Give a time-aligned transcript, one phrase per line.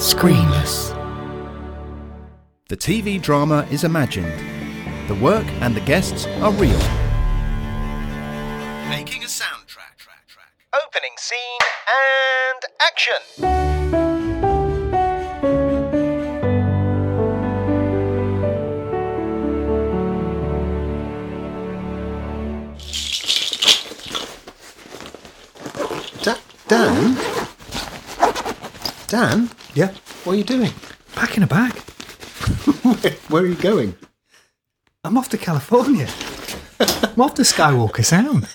[0.00, 0.96] Screenless.
[2.70, 4.32] The TV drama is imagined.
[5.08, 6.78] The work and the guests are real.
[8.88, 9.98] Making a soundtrack.
[9.98, 10.54] Track, track.
[10.72, 14.49] Opening scene and action.
[29.10, 29.50] Dan?
[29.74, 29.88] Yeah.
[30.24, 30.72] What are you doing?
[31.16, 31.72] Packing a bag.
[32.84, 32.94] Where,
[33.28, 33.96] where are you going?
[35.02, 36.06] I'm off to California.
[36.78, 38.46] I'm off to Skywalker Sound.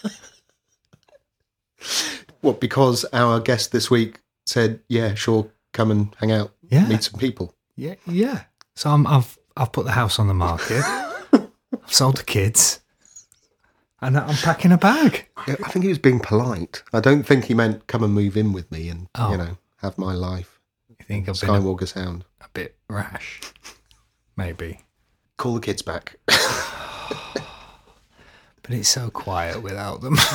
[2.41, 6.88] What, because our guest this week said, yeah, sure, come and hang out, Yeah.
[6.88, 7.54] meet some people.
[7.76, 8.44] Yeah, yeah.
[8.76, 10.84] So I'm, I've I've put the house on the market.
[11.34, 11.49] I've
[11.88, 12.80] sold the kids,
[14.02, 15.27] and I'm packing a bag.
[15.48, 16.84] Yeah, I think he was being polite.
[16.94, 19.32] I don't think he meant come and move in with me and, Oh.
[19.32, 20.60] you know, have my life.
[20.90, 22.26] You think I've been a, Skywalker Sound.
[22.42, 23.40] a bit rash?
[24.36, 24.82] Maybe,
[25.38, 26.18] Call the kids back.
[26.26, 26.36] but
[28.72, 30.16] it's so quiet without them.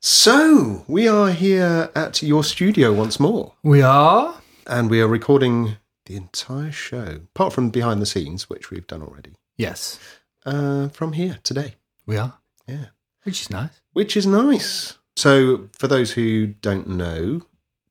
[0.00, 3.54] so, we are here at your studio once more.
[3.62, 4.40] we are.
[4.66, 9.02] and we are recording the entire show, apart from behind the scenes, which we've done
[9.02, 9.98] already, Yes,
[10.46, 11.74] uh, from here today.
[12.06, 12.38] we are.
[12.68, 12.86] Yeah.
[13.24, 13.80] Which is nice.
[13.92, 14.94] Which is nice.
[15.16, 17.42] So, for those who don't know,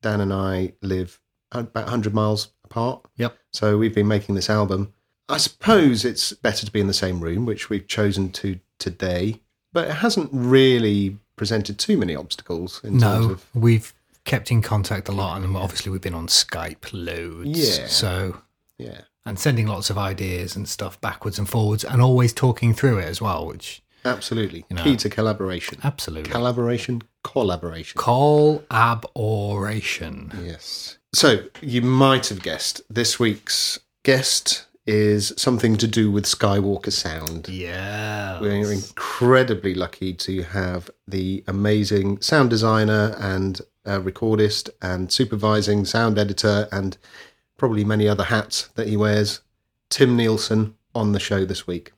[0.08, 1.20] Dan and I live
[1.52, 3.06] about 100 miles apart.
[3.18, 3.38] Yep.
[3.52, 4.94] So, we've been making this album.
[5.28, 9.42] I suppose it's better to be in the same room, which we've chosen to today,
[9.74, 13.46] but it hasn't really presented too many obstacles in terms No, of.
[13.54, 17.78] we've kept in contact a lot, and obviously we've been on Skype loads.
[17.80, 17.88] Yeah.
[17.88, 18.42] So
[18.78, 19.02] Yeah.
[19.26, 23.06] and sending lots of ideas and stuff backwards and forwards, and always talking through it
[23.06, 23.46] as well.
[23.46, 24.64] Which Absolutely.
[24.70, 24.84] You know.
[24.84, 25.80] Key to collaboration.
[25.84, 27.98] absolutely Collaboration, collaboration.
[28.00, 30.32] call aboration.
[30.44, 30.98] Yes.
[31.14, 37.50] So you might have guessed this week's guest is something to do with Skywalker Sound.
[37.50, 38.40] Yeah.
[38.40, 46.18] We're incredibly lucky to have the amazing sound designer and uh, recordist and supervising sound
[46.18, 46.98] editor and
[47.58, 49.42] probably many other hats that he wears,
[49.90, 51.92] Tim Nielsen, on the show this week,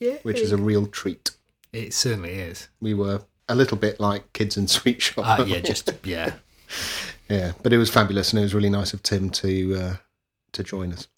[0.00, 0.16] Yeah.
[0.24, 1.30] which is a real treat.
[1.72, 2.68] It certainly is.
[2.80, 5.26] We were a little bit like kids in sweet shop.
[5.26, 6.34] Uh, yeah, just yeah.
[7.28, 9.96] Yeah, but it was fabulous, and it was really nice of Tim to uh,
[10.52, 11.08] to join us.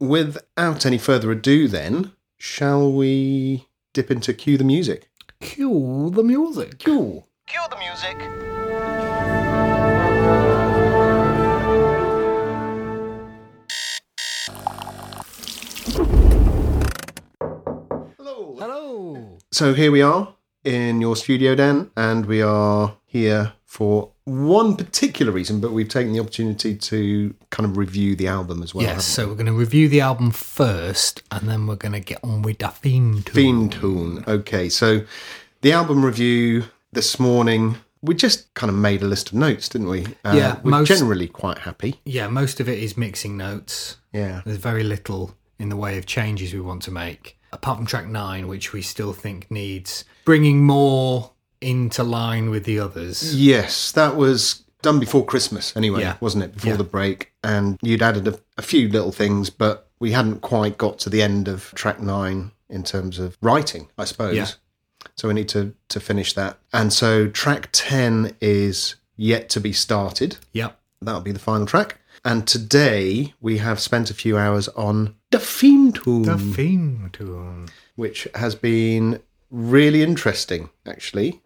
[0.00, 5.08] Without any further ado, then, shall we dip into cue the music?
[5.40, 6.78] Cue the music.
[6.78, 7.22] Cue.
[7.46, 8.16] Cue the music.
[18.18, 18.56] Hello.
[18.58, 19.38] Hello.
[19.52, 20.35] So here we are
[20.66, 26.12] in your studio, Dan, and we are here for one particular reason, but we've taken
[26.12, 28.84] the opportunity to kind of review the album as well.
[28.84, 32.18] yes, so we're going to review the album first, and then we're going to get
[32.24, 33.34] on with the theme tune.
[33.34, 34.24] Theme tune.
[34.26, 35.02] Okay, so
[35.60, 39.88] the album review this morning, we just kind of made a list of notes, didn't
[39.88, 40.06] we?
[40.24, 42.00] Uh, Yeah, we're most- generally quite happy.
[42.04, 43.98] Yeah, most of it is mixing notes.
[44.12, 47.86] Yeah, There's very little in the way of changes we want to make, apart from
[47.86, 53.34] track nine, which we still think needs bringing more into line with the others.
[53.34, 56.16] yes, that was done before Christmas anyway, Yeah.
[56.20, 56.54] wasn't it?
[56.54, 56.76] Before Yeah.
[56.76, 60.98] the break, and you'd added a, a few little things, but we hadn't quite got
[61.00, 64.36] to the end of track nine in terms of writing, I suppose.
[64.36, 64.48] Yeah.
[65.16, 69.72] So we need to to finish that, and so track ten is yet to be
[69.72, 70.36] started.
[70.52, 70.78] Yep.
[71.00, 72.00] That'll be the final track.
[72.26, 77.68] And today we have spent a few hours on the theme tune, The theme tune.
[77.94, 81.40] which has been really interesting, actually.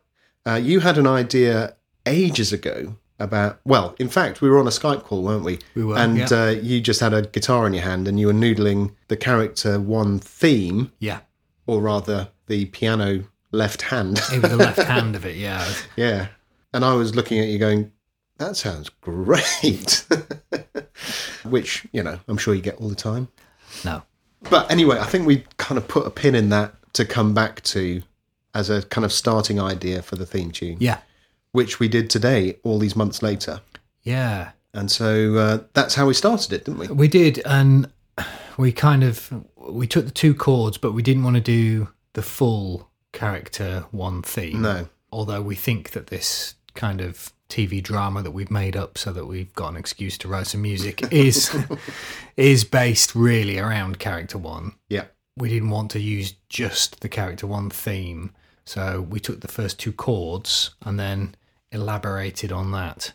[0.47, 1.77] Uh, you had an idea
[2.07, 5.59] ages ago about, well, in fact, we were on a Skype call, weren't we?
[5.75, 6.27] We were, And yeah.
[6.33, 9.79] uh, you just had a guitar in your hand and you were noodling the character
[9.79, 11.21] one theme, Yeah.
[11.67, 14.19] or rather the piano left hand.
[14.33, 15.71] It was the left hand of it, yeah.
[15.95, 16.29] Yeah.
[16.73, 17.93] And I was looking at you going,
[18.41, 20.05] that sounds great.
[21.45, 23.29] Which, you know, I'm sure you get all the time.
[23.85, 24.03] No.
[24.49, 27.63] But anyway, I think we kind of put a pin in that to come back
[27.63, 28.03] to
[28.55, 30.99] as a kind of starting idea for the theme tune, Yeah.
[31.53, 33.61] which we did today, all these months later.
[34.03, 34.51] Yeah.
[34.75, 36.89] And so uh, that's how we started it, didn't we?
[36.89, 37.91] We did, and
[38.57, 42.23] we kind of we took the two chords, but we didn't want to do the
[42.23, 44.63] full character one theme.
[44.63, 44.89] No.
[45.13, 49.27] Although we think that this kind of TV drama that we've made up so that
[49.27, 51.55] we've got an excuse to write some music is
[52.37, 54.73] is based really around character one.
[54.89, 55.07] Yeah.
[55.37, 58.33] We didn't want to use just the character one theme,
[58.65, 61.35] so we took the first two chords and then
[61.73, 63.13] elaborated on that.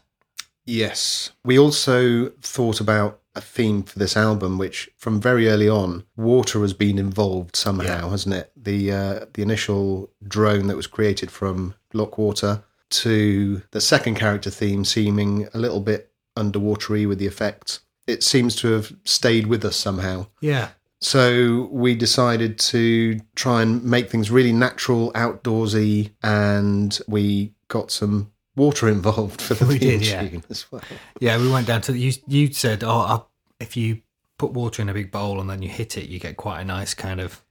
[0.66, 1.32] Yes.
[1.44, 6.62] We also thought about a theme for this album, which from very early on, water
[6.62, 8.52] has been involved somehow, hasn't it?
[8.56, 14.86] The uh, the initial drone that was created from Lockwater to the second character theme
[14.86, 17.80] seeming a little bit underwatery with the effects.
[18.08, 20.28] It seems to have stayed with us somehow.
[20.42, 20.70] Yeah.
[21.02, 28.32] So we decided to try and make things really natural, outdoorsy, and we got some
[28.56, 30.40] water involved for the We theme did, yeah.
[30.50, 30.82] as well.
[31.20, 32.14] Yeah, we went down to you.
[32.28, 33.30] You said, "Oh, I'll,
[33.60, 34.02] if you
[34.38, 36.66] put water in a big bowl and then you hit it, you get quite a
[36.66, 37.44] nice kind of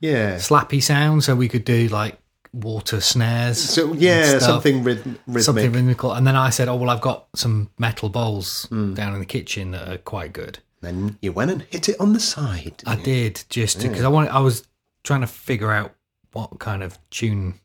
[0.00, 0.36] Yeah.
[0.36, 2.18] slappy sound." So we could do like
[2.52, 3.58] water snares.
[3.58, 5.42] So yeah, something rhythm, rhythmic.
[5.44, 6.12] something rhythmical.
[6.12, 8.94] And then I said, "Oh, well, I've got some metal bowls Hmm.
[8.94, 12.12] down in the kitchen that are quite good." Then you went and hit it on
[12.14, 12.82] the side.
[12.86, 13.02] I you?
[13.04, 14.30] did just because I wanted.
[14.30, 14.64] I was
[15.04, 15.94] trying to figure out
[16.32, 17.60] what kind of tune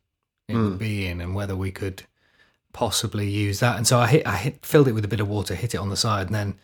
[0.48, 0.64] it Hmm.
[0.72, 2.04] would be in and whether we could
[2.74, 3.78] possibly use that.
[3.78, 4.28] And so I hit.
[4.28, 6.36] I hit filled it with a bit of water, hit it on the side, and
[6.36, 6.56] then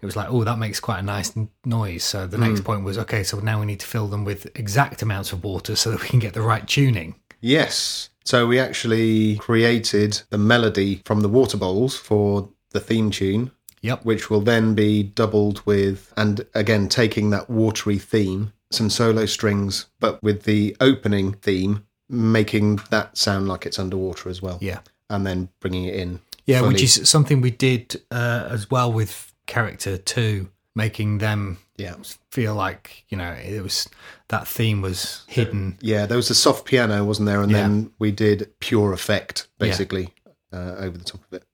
[0.00, 1.32] it was like, oh, that makes quite a nice
[1.64, 2.04] noise.
[2.04, 2.44] So the Hmm.
[2.44, 3.24] next point was okay.
[3.24, 6.08] So now we need to fill them with exact amounts of water so that we
[6.08, 7.16] can get the right tuning.
[7.40, 8.10] Yes.
[8.24, 13.50] So we actually created the melody from the water bowls for the theme tune,
[13.80, 14.04] Yep.
[14.04, 19.86] which will then be doubled with, and again, taking that watery theme, some solo strings,
[20.00, 24.58] but with the opening theme, making that sound like it's underwater as well.
[24.60, 24.80] Yeah.
[25.08, 26.20] And then bringing it in.
[26.44, 31.94] Yeah, which is something we did uh, as well with character two, making them Yeah.
[32.30, 33.88] feel like you know it was
[34.28, 35.78] that theme was hidden.
[35.80, 37.42] Yeah, there was a soft piano, wasn't there?
[37.42, 37.58] And Yeah.
[37.62, 40.12] then we did pure effect, basically,
[40.52, 41.44] uh, over the top of it.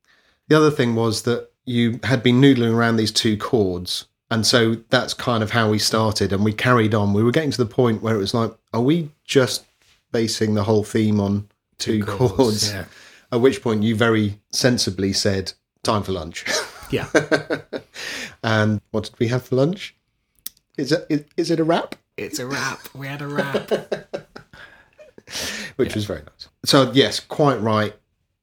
[0.49, 4.07] The other thing was that you had been noodling around these two chords.
[4.31, 7.13] And so that's kind of how we started and we carried on.
[7.15, 9.65] We were getting to the point where it was like, are we just
[10.13, 11.49] basing the whole theme on
[11.79, 12.71] two, chords?
[12.73, 12.87] Yeah.
[13.31, 16.45] At which point you very sensibly said, time for lunch.
[16.91, 17.09] Yeah.
[18.43, 19.97] and what did we have for lunch?
[20.77, 21.95] Is it, is, is it a wrap?
[22.17, 22.81] It's a wrap.
[22.95, 23.71] We had a wrap.
[25.77, 26.49] which was very nice.
[26.65, 27.95] So yes, quite right.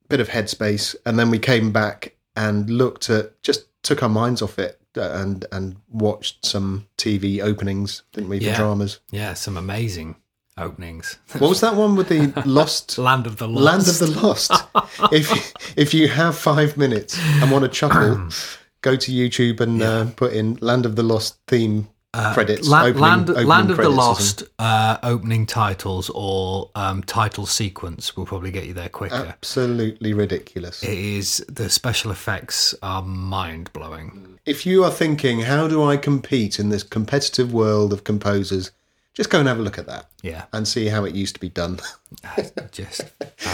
[0.09, 4.41] Bit of headspace, and then we came back and looked at just took our minds
[4.41, 8.39] off it uh, and and watched some TV openings, didn't we?
[8.39, 8.57] For Yeah.
[8.57, 8.99] dramas.
[9.11, 10.15] yeah, some amazing
[10.57, 11.17] openings.
[11.39, 12.97] What was that one with the lost?
[12.97, 13.63] Land of the Lost.
[13.63, 14.51] Land of the Lost.
[15.13, 18.27] if if you have five minutes and want to chuckle,
[18.81, 22.67] go to YouTube and uh, put in Land of the Lost theme credits.
[22.67, 28.17] La- opening- Land, opening Land of the Lost uh, opening titles or um, title sequence
[28.17, 29.15] will probably get you there quicker.
[29.15, 30.83] Absolutely ridiculous.
[30.83, 34.39] It is the special effects are mind blowing.
[34.45, 38.71] if you are thinking, how do I compete in this competitive world of composers?
[39.13, 41.41] Just go and have a look at that Yeah, and see how it used to
[41.41, 41.79] be done.
[42.71, 43.01] just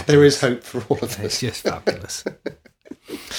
[0.05, 2.23] there is hope for all of it's just fabulous.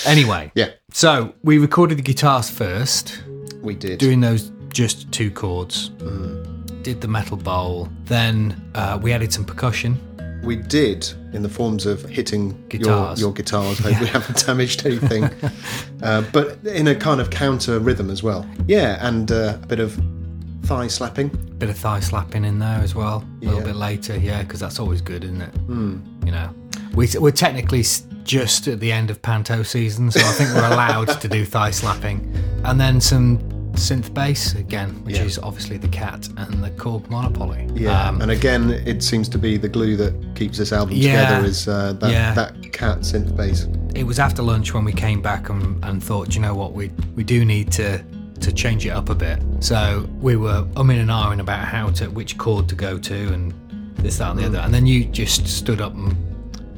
[0.07, 3.23] Anyway, Yeah, so we recorded the guitars first,
[3.63, 3.99] we did.
[3.99, 5.91] doing those just two chords.
[5.99, 6.83] Mm.
[6.83, 9.99] Did the metal bowl, then uh, we added some percussion.
[10.43, 13.21] we did in the forms of hitting Guitars.
[13.21, 13.79] Your, your guitars.
[13.81, 15.25] Hope we haven't damaged anything.
[16.03, 18.49] uh, but in a kind of counter rhythm as well.
[18.67, 20.01] Yeah, and uh, a bit of
[20.63, 21.29] thigh slapping.
[21.59, 23.25] Bit of thigh slapping in there as well.
[23.43, 25.55] A little bit later, yeah, because that's always good, isn't it?
[25.69, 26.55] You know,
[26.95, 27.85] we, we're technically
[28.25, 31.71] just at the end of Panto season, so I think we're allowed to do thigh
[31.71, 32.33] slapping.
[32.65, 33.39] And then some
[33.79, 35.25] synth bass again, which Yeah.
[35.25, 37.67] is obviously the Cat and the Korg Monopoly.
[37.75, 41.25] Yeah, Um, and again, it seems to be the glue that keeps this album Yeah.
[41.27, 42.35] together is uh, that, Yeah.
[42.35, 43.67] that cat synth bass.
[43.95, 46.91] it was after lunch when we came back and, and thought, you know what, we
[47.17, 48.01] we do need to
[48.41, 49.39] to change it up a bit.
[49.61, 53.53] So we were umming and ahhing about how to which chord to go to and
[53.97, 54.59] this, that, and the other.
[54.59, 56.15] And then you just stood up and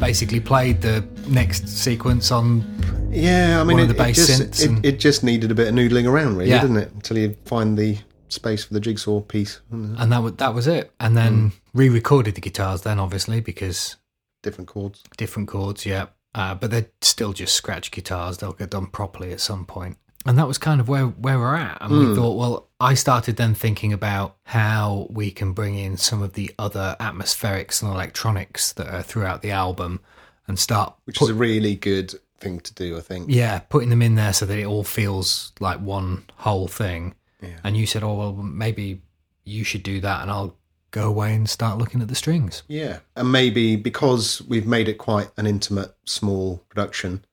[0.00, 2.64] basically played the next sequence on.
[3.12, 5.54] Yeah, I mean, One it, of the it just, synths it, it just needed a
[5.54, 6.60] bit of noodling around, really, Yeah.
[6.62, 6.92] didn't it?
[6.92, 9.60] Until you find the space for the jigsaw piece.
[9.72, 10.92] Mm, And that was, that was it.
[11.00, 13.96] And then re-recorded the guitars then, obviously, because
[14.42, 15.02] Different chords.
[15.16, 16.06] different chords, yeah.
[16.34, 18.38] Uh, but they're still just scratch guitars.
[18.38, 19.98] They'll get done properly at some point.
[20.26, 21.78] And that was kind of where, where we're at.
[21.80, 22.14] And we hmm.
[22.14, 26.52] thought, well, I started then thinking about how we can bring in some of the
[26.58, 30.00] other atmospherics and electronics that are throughout the album
[30.46, 33.26] and start Which put- is a really good thing to do, I think.
[33.28, 37.14] yeah, putting them in there so that it all feels like one whole thing.
[37.42, 37.58] Yeah.
[37.64, 39.02] And you said, oh, well, maybe
[39.44, 40.56] you should do that and I'll
[40.90, 42.62] go away and start looking at the strings.
[42.68, 42.98] Yeah.
[43.16, 47.24] And maybe because we've made it quite an intimate, small production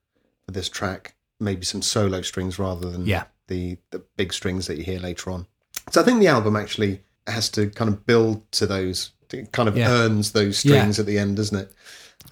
[0.46, 3.24] for this track, maybe some solo strings rather than Yeah.
[3.46, 5.46] the, the big strings that you hear later on.
[5.90, 9.68] So I think the album actually has to kind of build to those, it kind
[9.68, 9.90] of Yeah.
[9.90, 11.72] earns those strings at the end, doesn't it?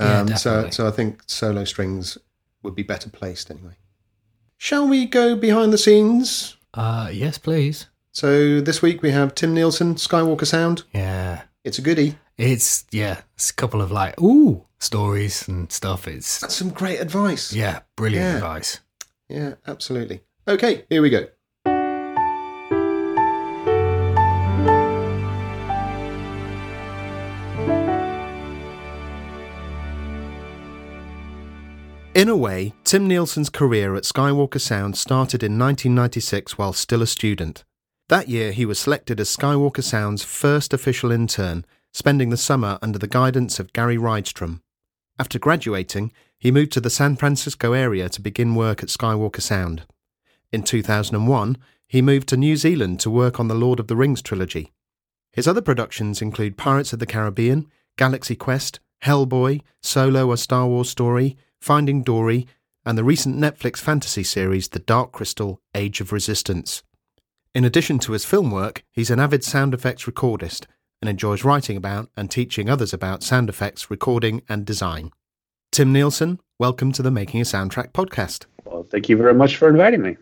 [0.00, 2.18] Yeah, Um, so, so I think solo strings
[2.62, 3.76] would be better placed anyway.
[4.58, 6.56] Shall we go behind the scenes?
[6.74, 7.86] Uh, yes, please.
[8.12, 10.82] So this week we have Tim Nielsen, Skywalker Sound.
[10.92, 11.42] Yeah.
[11.64, 12.16] It's a goodie.
[12.38, 16.06] It's, yeah, it's a couple of like, ooh, stories and stuff.
[16.08, 17.52] It's, That's some great advice.
[17.52, 18.34] yeah, brilliant Yeah.
[18.36, 18.80] advice.
[19.28, 20.20] Yeah, absolutely.
[20.46, 21.26] Okay, here we go.
[32.14, 37.06] In a way, Tim Nielsen's career at Skywalker Sound started in 1996 while still a
[37.06, 37.62] student.
[38.08, 42.98] That year, he was selected as Skywalker Sound's first official intern, spending the summer under
[42.98, 44.60] the guidance of Gary Rydstrom.
[45.18, 49.86] After graduating, he moved to the San Francisco area to begin work at Skywalker Sound.
[50.52, 54.22] In 2001, he moved to New Zealand to work on the Lord of the Rings
[54.22, 54.72] trilogy.
[55.32, 57.66] His other productions include Pirates of the Caribbean,
[57.96, 62.46] Galaxy Quest, Hellboy, Solo A Star Wars Story, Finding Dory,
[62.84, 66.82] and the recent Netflix fantasy series The Dark Crystal Age of Resistance.
[67.54, 70.66] In addition to his film work, he's an avid sound effects recordist
[71.00, 75.10] and enjoys writing about and teaching others about sound effects, recording, and design.
[75.76, 78.46] Tim Nielsen, welcome to the Making a Soundtrack podcast.
[78.64, 80.16] Well, thank you very much for inviting me.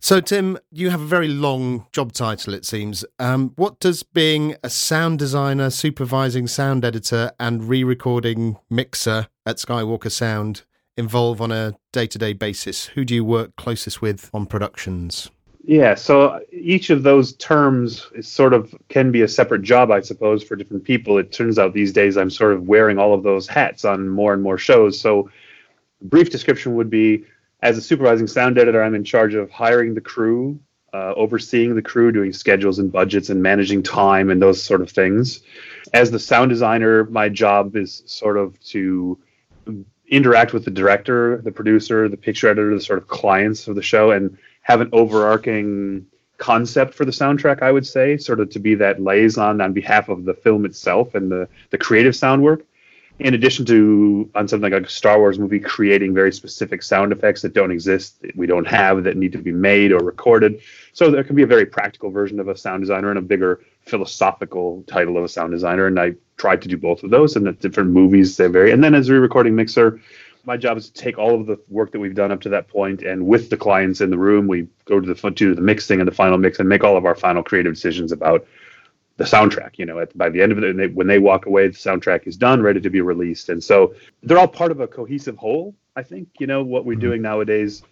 [0.00, 3.06] So, Tim, you have a very long job title, it seems.
[3.18, 9.56] Um, what does being a sound designer, supervising sound editor, and re recording mixer at
[9.56, 12.88] Skywalker Sound involve on a day to day basis?
[12.88, 15.30] Who do you work closest with on productions?
[15.68, 20.00] Yeah, so each of those terms is sort of can be a separate job, I
[20.00, 21.18] suppose, for different people.
[21.18, 24.32] It turns out these days I'm sort of wearing all of those hats on more
[24.32, 24.98] and more shows.
[24.98, 25.28] So,
[26.00, 27.26] brief description would be
[27.60, 30.58] as a supervising sound editor, I'm in charge of hiring the crew,
[30.94, 34.88] uh, overseeing the crew, doing schedules and budgets, and managing time and those sort of
[34.90, 35.42] things.
[35.92, 39.18] As the sound designer, my job is sort of to
[40.08, 43.82] interact with the director, the producer, the picture editor, the sort of clients of the
[43.82, 46.06] show, and have an overarching
[46.36, 47.62] concept for the soundtrack.
[47.62, 51.14] I would say, sort of to be that liaison on behalf of the film itself
[51.14, 52.64] and the the creative sound work.
[53.18, 57.42] In addition to on something like a Star Wars movie, creating very specific sound effects
[57.42, 60.60] that don't exist, that we don't have, that need to be made or recorded.
[60.92, 63.60] So there can be a very practical version of a sound designer and a bigger
[63.80, 65.86] philosophical title of a sound designer.
[65.86, 68.70] And I tried to do both of those, and the different movies they vary.
[68.70, 70.00] And then as a re-recording mixer,
[70.48, 72.68] my job is to take all of the work that we've done up to that
[72.68, 76.00] point, and with the clients in the room, we go to the to the mixing
[76.00, 78.46] and the final mix, and make all of our final creative decisions about
[79.18, 79.72] the soundtrack.
[79.76, 82.26] You know, at, by the end of it, they, when they walk away, the soundtrack
[82.26, 85.74] is done, ready to be released, and so they're all part of a cohesive whole.
[85.94, 87.82] I think you know what we're doing nowadays.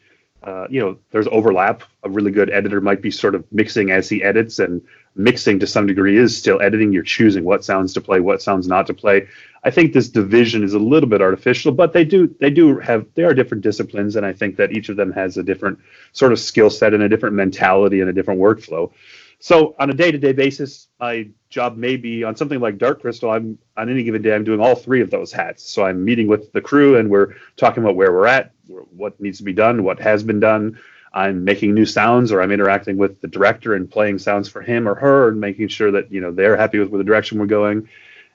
[0.43, 1.83] Uh, you know, there's overlap.
[2.05, 4.81] A really good editor might be sort of mixing as he edits, and
[5.15, 6.95] mixing to some degree is still editing.
[6.95, 9.29] You're choosing what sounds to play, what sounds not to play.
[9.67, 13.05] I think this division is a little bit artificial, but they do they do have
[13.15, 15.81] they are different disciplines, and I think that each of them has a different
[16.13, 18.93] sort of skill set and a different mentality and a different workflow.
[19.41, 23.29] So on a day-to-day basis, my job may be on something like Dark Crystal.
[23.29, 25.69] I'm on any given day, I'm doing all three of those hats.
[25.69, 29.39] So I'm meeting with the crew, and we're talking about where we're at, what needs
[29.39, 30.79] to be done, what has been done.
[31.13, 34.89] I'm making new sounds, or I'm interacting with the director and playing sounds for him
[34.89, 37.47] or her, and making sure that you know they're happy with where the direction we're
[37.47, 37.89] going.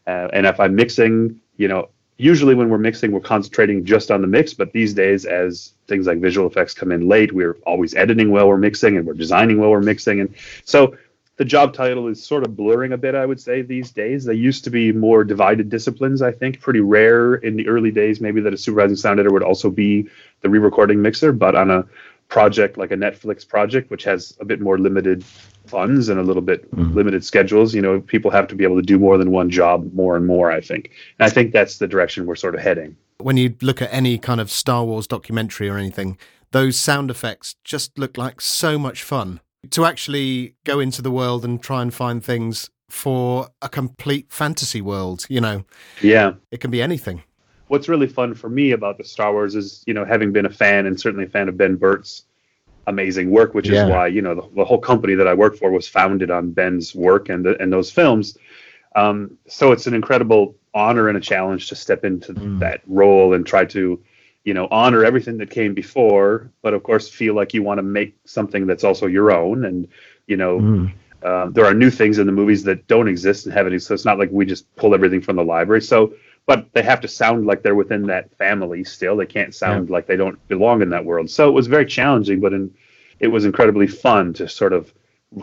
[0.08, 4.22] Uh, and if I'm mixing, you know, usually when we're mixing, we're concentrating just on
[4.22, 4.53] the mix.
[4.53, 8.48] But these days, as things like visual effects come in late, we're always editing while
[8.48, 10.22] we're mixing and we're designing while we're mixing.
[10.22, 10.96] And so
[11.38, 14.24] the job title is sort of blurring a bit, I would say, these days.
[14.24, 16.60] They used to be more divided disciplines, I think.
[16.60, 20.08] Pretty rare in the early days, maybe that a supervising sound editor would also be
[20.41, 21.31] the re recording mixer.
[21.31, 21.88] But on a
[22.31, 25.24] project like a Netflix project, which has a bit more limited
[25.71, 26.93] funds and a little bit mm-hmm.
[26.93, 29.91] limited schedules, you know, people have to be able to do more than one job
[29.93, 30.91] more and more, I think.
[31.17, 32.95] And I think that's the direction we're sort of heading.
[33.17, 36.17] When you look at any kind of Star Wars documentary or anything,
[36.51, 39.39] those sound effects just look like so much fun.
[39.71, 44.81] To actually go into the world and try and find things for a complete fantasy
[44.81, 45.63] world, you know,
[46.01, 46.33] Yeah.
[46.51, 47.23] it can be anything.
[47.67, 50.49] what's really fun for me about the Star Wars is, you know, having been a
[50.49, 52.25] fan and certainly a fan of Ben Burtt's
[52.88, 53.83] amazing work, which Yeah.
[53.83, 56.51] is why, you know, the, the whole company that I work for was founded on
[56.51, 58.38] Ben's work and the, and those films.
[58.95, 63.45] Um, so it's an incredible honor and a challenge to step into that role and
[63.45, 64.01] try to,
[64.43, 67.83] you know, honor everything that came before, but of course feel like you want to
[67.83, 69.65] make something that's also your own.
[69.65, 69.88] And,
[70.27, 70.59] you know,
[71.23, 73.79] um, there are new things in the movies that don't exist and haven't.
[73.81, 75.81] So it's not like we just pull everything from the library.
[75.81, 76.13] So,
[76.45, 79.15] but they have to sound like they're within that family still.
[79.15, 81.29] They can't sound like they don't belong in that world.
[81.29, 82.74] So it was very challenging, but in,
[83.19, 84.93] it was incredibly fun to sort of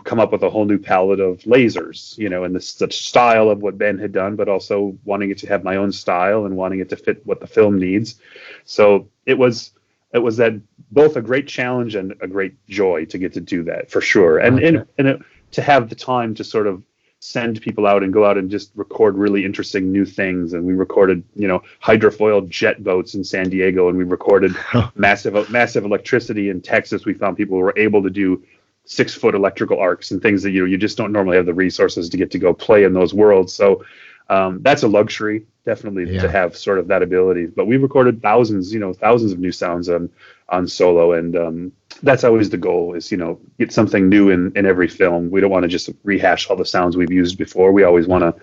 [0.03, 3.49] come up with a whole new palette of lasers, you know, and the, the style
[3.49, 6.55] of what Ben had done, but also wanting it to have my own style and
[6.55, 8.19] wanting it to fit what the film needs.
[8.65, 9.71] So it was
[10.13, 10.53] it was that
[10.91, 14.39] both a great challenge and a great joy to get to do that for sure,
[14.39, 16.83] and and and it, to have the time to sort of
[17.19, 20.53] send people out and go out and just record really interesting new things.
[20.53, 24.55] And we recorded, you know, hydrofoil jet boats in San Diego, and we recorded
[24.95, 27.05] massive massive electricity in Texas.
[27.05, 28.43] We found people were able to do
[28.85, 31.53] six foot electrical arcs and things that you know you just don't normally have the
[31.53, 33.53] resources to get to go play in those worlds.
[33.53, 33.83] So
[34.29, 36.21] um, that's a luxury, definitely Yeah.
[36.21, 37.47] to have sort of that ability.
[37.47, 40.09] But we recorded thousands, you know, thousands of new sounds on
[40.49, 41.71] on solo, and um,
[42.01, 45.29] that's always the goal: is you know get something new in in every film.
[45.31, 47.71] We don't want to just rehash all the sounds we've used before.
[47.71, 48.33] We always want to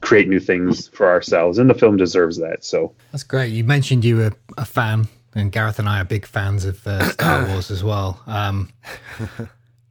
[0.00, 2.64] create new things for ourselves, and the film deserves that.
[2.64, 3.50] So That's great.
[3.52, 7.04] You mentioned you were a fan, and Gareth and I are big fans of uh,
[7.12, 8.20] Star Wars as well.
[8.26, 8.68] Um,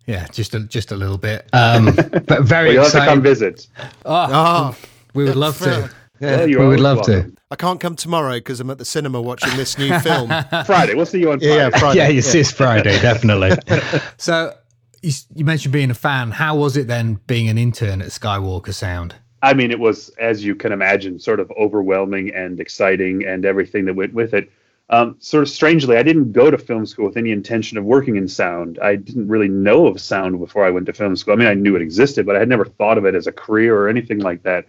[0.05, 1.85] yeah, just a, just a little bit, um,
[2.27, 3.23] but very well, you'll have to come excited.
[3.23, 3.67] visit.
[4.05, 4.75] Ah,
[5.13, 5.89] We would love to.
[6.19, 7.31] Well, you're we would always love to.
[7.51, 10.29] I can't come tomorrow because I'm at the cinema watching this new film.
[10.65, 11.55] Friday, we'll see you on Friday.
[11.55, 11.99] yeah, Friday.
[11.99, 13.51] Yeah, it's this Friday, definitely.
[14.17, 14.55] So
[15.01, 16.31] you, you mentioned being a fan.
[16.31, 19.15] How was it then being an intern at Skywalker Sound?
[19.41, 23.83] I mean, it was, as you can imagine, sort of overwhelming and exciting and everything
[23.85, 24.49] that went with it.
[24.89, 28.15] Um, sort of strangely, I didn't go to film school with any intention of working
[28.15, 28.79] in sound.
[28.81, 31.33] I didn't really know of sound before I went to film school.
[31.33, 33.31] I mean, I knew it existed, but I had never thought of it as a
[33.31, 34.65] career or anything like that.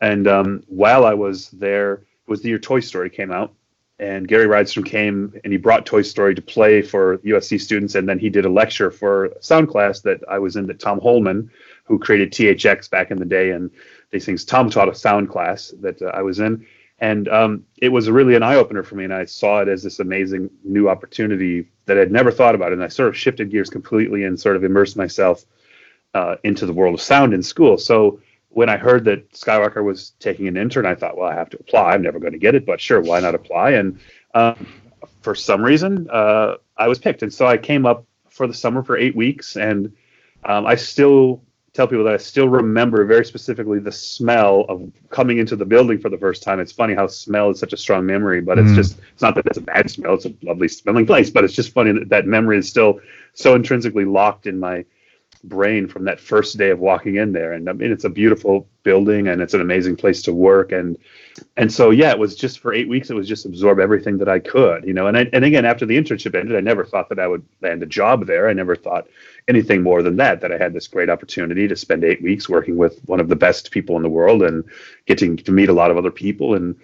[0.00, 3.52] And um, while I was there, it was the year Toy Story came out,
[3.98, 8.08] and Gary Rydstrom came and he brought Toy Story to play for USC students, and
[8.08, 11.00] then he did a lecture for a sound class that I was in that Tom
[11.00, 11.50] Holman,
[11.84, 13.70] who created THX back in the day, and
[14.10, 14.44] these things.
[14.44, 16.66] Tom taught a sound class that uh, I was in,
[16.98, 19.04] and um, it was really an eye opener for me.
[19.04, 22.72] And I saw it as this amazing new opportunity that I'd never thought about.
[22.72, 25.44] And I sort of shifted gears completely and sort of immersed myself
[26.14, 27.76] uh, into the world of sound in school.
[27.76, 28.20] So
[28.54, 31.58] when I heard that Skywalker was taking an intern, I thought, well, I have to
[31.58, 31.92] apply.
[31.92, 33.70] I'm never going to get it, but sure, why not apply?
[33.72, 33.98] And
[34.34, 34.66] um,
[35.22, 38.82] for some reason, uh, I was picked, and so I came up for the summer
[38.82, 39.92] for eight weeks, and
[40.44, 41.42] um, I still
[41.72, 45.98] tell people that I still remember very specifically the smell of coming into the building
[45.98, 46.60] for the first time.
[46.60, 49.46] It's funny how smell is such a strong memory, but it's just it's not that
[49.46, 51.30] it's a bad smell; it's a lovely smelling place.
[51.30, 53.00] But it's just funny that that memory is still
[53.32, 54.84] so intrinsically locked in my
[55.48, 57.52] brain from that first day of walking in there.
[57.52, 60.72] And I mean, it's a beautiful building and it's an amazing place to work.
[60.72, 60.98] And
[61.56, 63.10] and so yeah, it was just for eight weeks.
[63.10, 65.06] It was just absorb everything that I could, you know.
[65.06, 67.82] And I, and again, after the internship ended, I never thought that I would land
[67.82, 68.48] a job there.
[68.48, 69.08] I never thought
[69.48, 70.40] anything more than that.
[70.40, 73.36] That I had this great opportunity to spend eight weeks working with one of the
[73.36, 74.64] best people in the world and
[75.06, 76.76] getting to meet a lot of other people and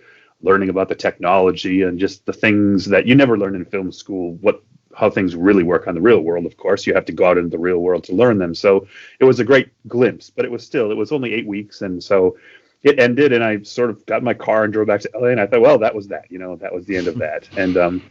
[0.43, 4.35] learning about the technology and just the things that you never learn in film school.
[4.37, 4.63] What
[4.95, 6.47] how things really work on the real world.
[6.47, 8.55] Of course, you have to go out into the real world to learn them.
[8.55, 8.87] So
[9.19, 12.03] it was a great glimpse, but it was still it was only eight weeks, and
[12.03, 12.37] so
[12.83, 15.29] it ended, and I sort of got in my car and drove back to LA,
[15.29, 17.49] and I thought, well, that was that, you know, that was the end of that,
[17.57, 18.03] and um,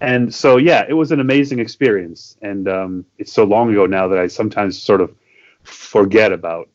[0.00, 4.08] and so yeah, it was an amazing experience, and um, it's so long ago now
[4.08, 5.14] that I sometimes sort of
[5.62, 6.68] forget about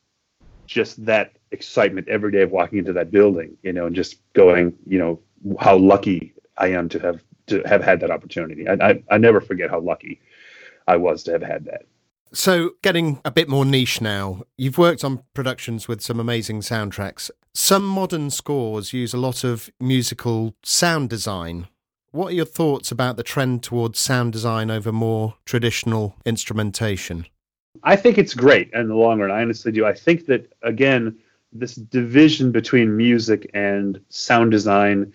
[0.65, 4.73] just that excitement every day of walking into that building, you know, and just going,
[4.87, 5.19] you know,
[5.59, 7.21] how lucky I am to have
[7.51, 8.67] to have had that opportunity.
[8.67, 10.19] I, I, I never forget how lucky
[10.87, 11.83] I was to have had that.
[12.33, 17.29] So, getting a bit more niche now, you've worked on productions with some amazing soundtracks.
[17.53, 21.67] Some modern scores use a lot of musical sound design.
[22.11, 27.25] What are your thoughts about the trend towards sound design over more traditional instrumentation?
[27.83, 29.31] I think it's great in the long run.
[29.31, 29.85] I honestly do.
[29.85, 31.17] I think that again,
[31.51, 35.13] this division between music and sound design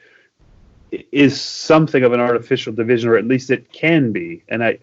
[1.13, 4.43] is something of an artificial division, or at least it can be.
[4.49, 4.79] And I,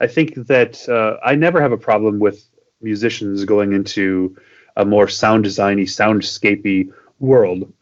[0.00, 2.44] I think that uh, I never have a problem with
[2.80, 4.36] musicians going into
[4.76, 7.72] a more sound designy, soundscapey world.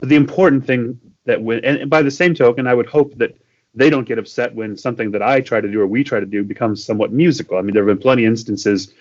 [0.00, 3.36] But the important thing that when, and by the same token, I would hope that
[3.74, 6.26] they don't get upset when something that I try to do or we try to
[6.26, 7.58] do becomes somewhat musical.
[7.58, 8.92] I mean, there have been plenty of instances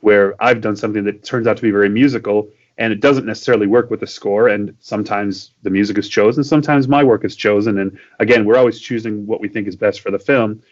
[0.00, 3.66] where I've done something that turns out to be very musical and it doesn't necessarily
[3.66, 4.48] work with the score.
[4.48, 7.78] And sometimes the music is chosen, sometimes my work is chosen.
[7.78, 10.62] And again, we're always choosing what we think is best for the film.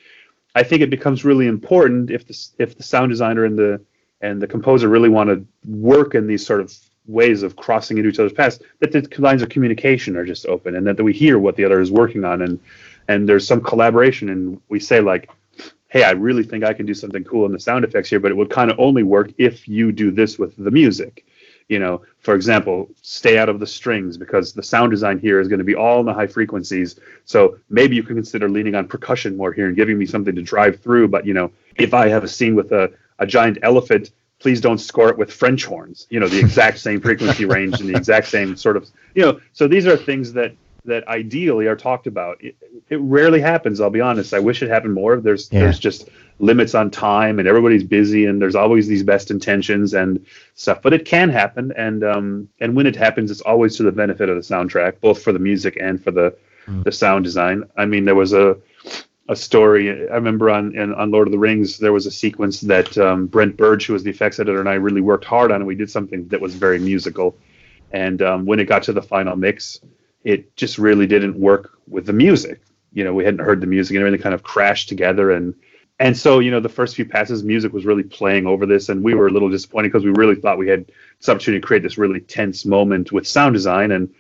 [0.55, 3.81] I think it becomes really important if the if the sound designer and the
[4.21, 6.73] and the composer really want to work in these sort of
[7.07, 10.77] ways of crossing into each other's paths that the lines of communication are just open
[10.77, 12.61] and that, that we hear what the other is working on and
[13.09, 15.31] and there's some collaboration and we say like
[15.89, 18.31] hey i really think i can do something cool in the sound effects here but
[18.31, 21.25] it would kind of only work if you do this with the music
[21.71, 25.49] you know for example stay out of the strings because the sound design here is
[25.49, 28.87] going to be all in the high frequencies so maybe you can consider leaning on
[28.87, 32.09] percussion more here and giving me something to drive through but you know if i
[32.09, 36.07] have a scene with a, a giant elephant please don't score it with french horns
[36.11, 39.41] you know the exact same frequency range and the exact same sort of you know
[39.53, 40.53] so these are things that
[40.85, 42.41] that ideally are talked about.
[42.91, 43.81] It, rarely happens.
[43.81, 44.35] I'll be honest.
[44.35, 45.17] I wish it happened more.
[45.17, 45.61] There's Yeah.
[45.61, 46.09] there's just
[46.41, 50.25] limits on time, and everybody's busy, and there's always these best intentions and
[50.55, 50.83] stuff.
[50.83, 54.29] But it can happen, and um and when it happens, it's always to the benefit
[54.29, 56.35] of the soundtrack, both for the music and for the
[56.85, 57.65] the sound design.
[57.77, 58.57] I mean, there was a
[59.29, 60.09] a story.
[60.09, 63.27] I remember on in, on Lord of the Rings, there was a sequence that um,
[63.27, 65.75] Brent Burge, who was the effects editor, and I really worked hard on, and we
[65.77, 67.37] did something that was very musical.
[67.93, 69.81] And um, when it got to the final mix,
[70.25, 72.61] it just really didn't work with the music.
[72.93, 75.31] You know, we hadn't heard the music, and everything kind of crashed together.
[75.31, 75.55] And
[75.99, 79.05] and so, you know, the first few passes, music was really playing over this, and
[79.05, 80.87] we were a little disappointed because we really thought we had
[81.19, 83.91] this opportunity to create this really tense moment with sound design.
[83.93, 84.15] And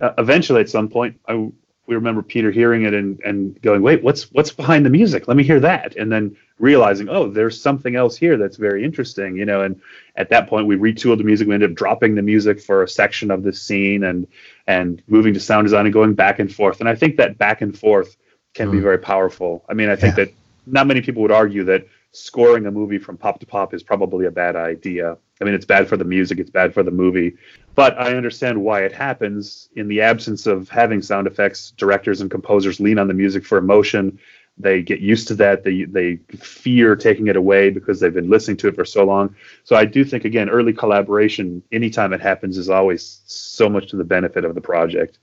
[0.00, 1.52] uh, eventually, at some point, I
[1.86, 5.26] we remember Peter hearing it and, and going, wait, what's what's behind the music?
[5.26, 5.96] Let me hear that.
[5.96, 9.62] And then realizing, oh, there's something else here that's very interesting, you know.
[9.62, 9.80] And
[10.16, 11.48] at that point, we retooled the music.
[11.48, 14.26] We ended up dropping the music for a section of the scene and
[14.66, 16.80] and moving to sound design and going back and forth.
[16.80, 18.16] And I think that back and forth
[18.54, 18.82] can be hmm.
[18.82, 19.64] very powerful.
[19.68, 20.24] I mean, I think Yeah.
[20.24, 20.34] that
[20.66, 24.26] not many people would argue that scoring a movie from pop to pop is probably
[24.26, 25.16] a bad idea.
[25.40, 27.34] I mean, it's bad for the music, it's bad for the movie,
[27.74, 29.70] but I understand why it happens.
[29.74, 33.58] In the absence of having sound effects, directors and composers lean on the music for
[33.58, 34.18] emotion.
[34.58, 35.64] They get used to that.
[35.64, 39.34] They they fear taking it away because they've been listening to it for so long.
[39.64, 43.96] So I do think again, early collaboration, anytime it happens, is always so much to
[43.96, 45.18] the benefit of the project.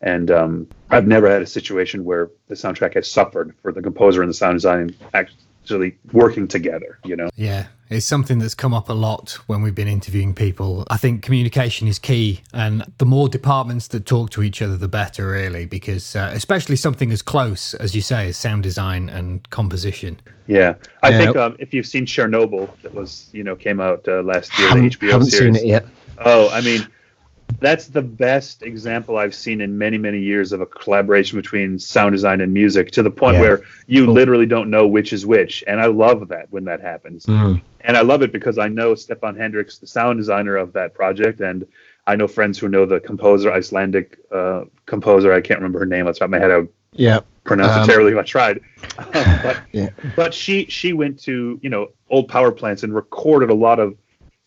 [0.00, 4.22] And um, I've never had a situation where the soundtrack has suffered for the composer
[4.22, 4.96] and the sound design
[5.62, 6.98] actually working together.
[7.04, 7.30] You know.
[7.36, 10.84] Yeah, it's something that's come up a lot when we've been interviewing people.
[10.90, 14.88] I think communication is key, and the more departments that talk to each other, the
[14.88, 19.48] better, really, because uh, especially something as close, as you say, as sound design and
[19.50, 20.20] composition.
[20.46, 21.18] Yeah, I Yeah.
[21.18, 24.68] think um, if you've seen Chernobyl, that was you know came out uh, last year,
[24.68, 25.56] the haven't, HBO haven't series.
[25.60, 25.86] seen it yet.
[26.24, 26.86] Oh, I mean,
[27.58, 32.12] that's the best example I've seen in many, many years of a collaboration between sound
[32.12, 33.40] design and music to the point Yeah.
[33.40, 34.14] where you Cool.
[34.14, 35.64] literally don't know which is which.
[35.66, 37.26] And I love that when that happens.
[37.26, 37.60] Mm.
[37.82, 41.40] And I love it because I know Stefan Henrix, the sound designer of that project,
[41.40, 41.66] and
[42.06, 45.32] I know friends who know the composer, Icelandic uh, composer.
[45.32, 46.06] I can't remember her name.
[46.06, 47.20] The top my head, I Yeah.
[47.44, 48.60] pronounce Um, it terribly if I tried.
[49.42, 49.90] but Yeah.
[50.16, 53.94] but she she went to you know old power plants and recorded a lot of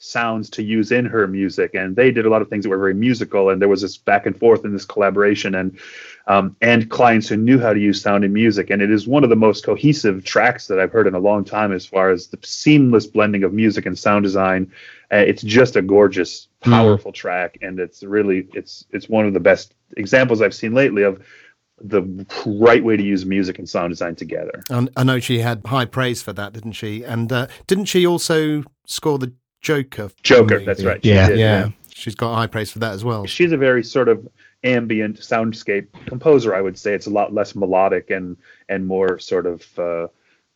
[0.03, 2.77] sounds to use in her music, and they did a lot of things that were
[2.77, 5.79] very musical, and there was this back and forth and this collaboration, and
[6.27, 9.23] um, and clients who knew how to use sound in music, and it is one
[9.23, 12.27] of the most cohesive tracks that I've heard in a long time as far as
[12.27, 14.71] the seamless blending of music and sound design.
[15.11, 19.39] Uh, it's just a gorgeous, powerful track, and it's really it's it's one of the
[19.39, 21.23] best examples I've seen lately of
[21.79, 24.63] the right way to use music and sound design together.
[24.69, 27.03] And I know she had high praise for that, didn't she?
[27.03, 30.11] And uh, didn't she also score the Joker?
[30.21, 30.65] Joker, movie?
[30.65, 31.03] that's right.
[31.03, 31.29] Yeah.
[31.29, 33.25] did, Yeah, she's got high praise for that as well.
[33.25, 34.27] She's a very sort of
[34.63, 36.93] ambient soundscape composer, I would say.
[36.93, 38.37] It's a lot less melodic and
[38.69, 40.07] and more sort of uh,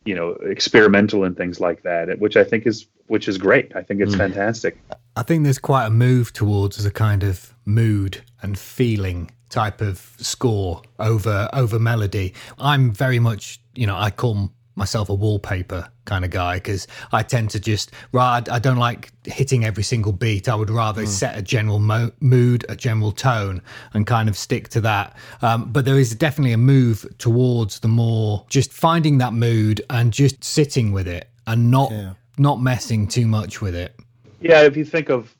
[0.04, 3.74] you know experimental and things like that, which I think is which is great.
[3.74, 4.78] I think it's fantastic.
[5.16, 10.14] I think there's quite a move towards a kind of mood and feeling type of
[10.18, 12.34] score over over melody.
[12.58, 17.22] I'm very much, you know, I call myself a wallpaper kind of guy because I
[17.22, 18.48] tend to just right.
[18.48, 20.48] I don't like hitting every single beat.
[20.48, 23.60] I would rather set a general mo- mood, a general tone,
[23.92, 25.16] and kind of stick to that.
[25.42, 30.12] Um, but there is definitely a move towards the more just finding that mood and
[30.12, 32.14] just sitting with it and not Yeah.
[32.38, 33.94] not messing too much with it.
[34.40, 35.34] Yeah, if you think of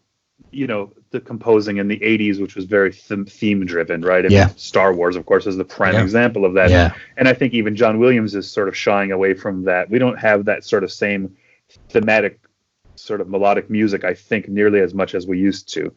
[0.51, 4.49] you know the composing in the 80s which was very theme driven right mean, Yeah.
[4.57, 6.03] star wars of course is the prime Yeah.
[6.03, 6.95] example of that Yeah.
[7.17, 10.19] and i think even john williams is sort of shying away from that we don't
[10.19, 11.37] have that sort of same
[11.91, 12.41] thematic
[12.97, 15.93] sort of melodic music i think nearly as much as we used to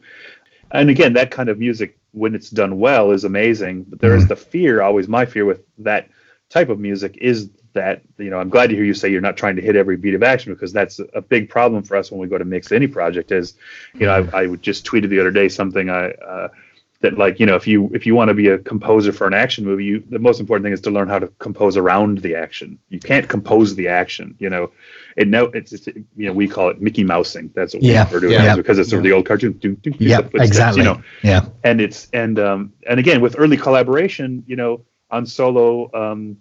[0.70, 4.24] and again that kind of music when it's done well is amazing but there is
[4.24, 4.28] mm-hmm.
[4.28, 6.08] the fear always my fear with that
[6.48, 9.36] type of music is that you know i'm glad to hear you say you're not
[9.36, 12.20] trying to hit every beat of action because that's a big problem for us when
[12.20, 13.54] we go to mix any project is
[13.94, 16.48] you know i, I just tweeted the other day something i uh,
[17.00, 19.34] that like you know if you if you want to be a composer for an
[19.34, 22.36] action movie you the most important thing is to learn how to compose around the
[22.36, 22.78] action.
[22.90, 24.70] You can't compose the action you know.
[25.16, 27.50] It no it's, it's you know we call it mickey mousing.
[27.54, 28.54] That's what Yeah, we refer to it yeah.
[28.56, 29.52] because it's sort of the old cartoon.
[29.54, 30.82] Do, do, do, Yeah, exactly.
[30.82, 31.02] you know.
[31.24, 31.46] Yeah.
[31.64, 36.36] and it's and um and again with early collaboration you know on solo um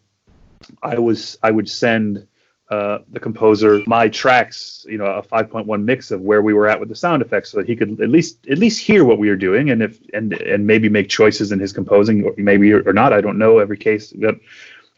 [0.83, 2.27] i was i would send
[2.69, 6.79] uh, the composer my tracks you know a 5.1 mix of where we were at
[6.79, 9.27] with the sound effects so that he could at least at least hear what we
[9.27, 12.93] were doing and if and and maybe make choices in his composing or maybe or,
[12.93, 14.35] not i don't know every case but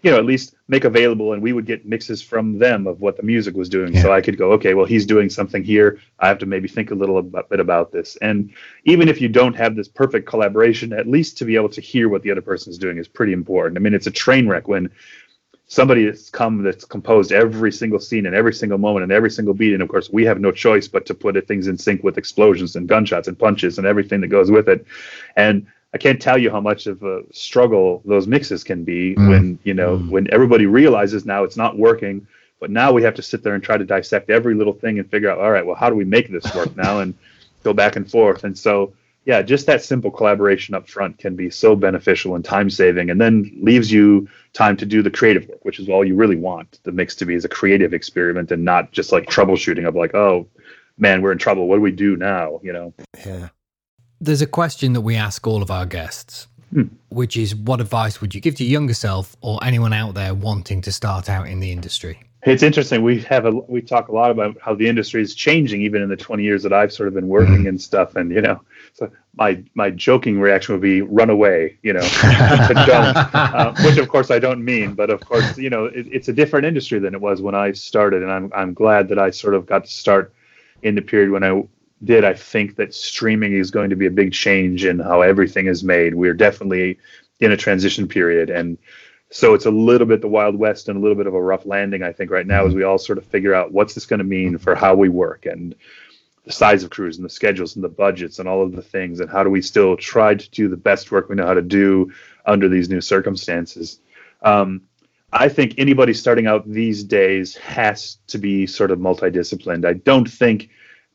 [0.03, 3.15] you know, at least make available, and we would get mixes from them of what
[3.15, 3.97] the music was doing.
[3.97, 5.97] So I could go, okay, well, he's doing something here.
[6.19, 8.17] I have to maybe think a little about, bit about this.
[8.17, 8.51] And
[8.83, 12.09] even if you don't have this perfect collaboration, at least to be able to hear
[12.09, 13.77] what the other person is doing is pretty important.
[13.77, 14.89] I mean, it's a train wreck when
[15.73, 19.55] somebody has come that's composed every single scene and every single moment and every single
[19.55, 19.73] beat.
[19.73, 22.75] And of course, we have no choice but to put things in sync with explosions
[22.75, 24.85] and gunshots and punches and everything that goes with it.
[25.35, 29.29] And I can't tell you how much of a struggle those mixes can be Mm.
[29.29, 30.09] when you know Mm.
[30.09, 32.27] when everybody realizes now it's not working,
[32.59, 35.09] but now we have to sit there and try to dissect every little thing and
[35.09, 37.15] figure out, all right, well, how do we make this work now and
[37.63, 38.43] go back and forth.
[38.43, 38.93] And so,
[39.25, 43.21] yeah, just that simple collaboration up front can be so beneficial and time saving, and
[43.21, 46.79] then leaves you time to do the creative work, which is all you really want
[46.83, 50.13] the mix to be is a creative experiment and not just like troubleshooting of like,
[50.13, 50.47] oh
[50.97, 51.67] man, we're in trouble.
[51.67, 52.59] What do we do now?
[52.63, 52.93] You know.
[53.25, 53.49] Yeah.
[54.19, 56.83] There's a question that we ask all of our guests, Hmm.
[57.09, 60.33] which is what advice would you give to your younger self or anyone out there
[60.33, 62.19] wanting to start out in the industry?
[62.45, 63.03] It's interesting.
[63.03, 66.09] We have a we talk a lot about how the industry is changing, even in
[66.09, 68.15] the 20 years that I've sort of been working and stuff.
[68.15, 68.59] And you know,
[68.93, 71.77] so my my joking reaction would be run away.
[71.81, 72.09] You know.
[73.33, 76.33] Uh, which of course I don't mean, but of course you know it, it's a
[76.33, 79.53] different industry than it was when I started, and I'm I'm glad that I sort
[79.53, 80.33] of got to start
[80.81, 81.63] in the period when I
[82.03, 82.23] did.
[82.23, 85.83] I think that streaming is going to be a big change in how everything is
[85.83, 86.15] made.
[86.15, 86.99] We're definitely
[87.39, 88.77] in a transition period, and
[89.29, 91.65] so it's a little bit the wild west and a little bit of a rough
[91.65, 92.03] landing.
[92.03, 94.25] I think right now as we all sort of figure out what's this going to
[94.25, 95.75] mean for how we work and
[96.43, 99.19] the size of crews and the schedules and the budgets and all of the things
[99.19, 101.61] and how do we still try to do the best work we know how to
[101.61, 102.11] do
[102.45, 103.99] under these new circumstances.
[104.41, 104.81] Um,
[105.31, 109.85] I think anybody starting out these days has to be sort of multidisciplined.
[109.85, 110.69] I don't think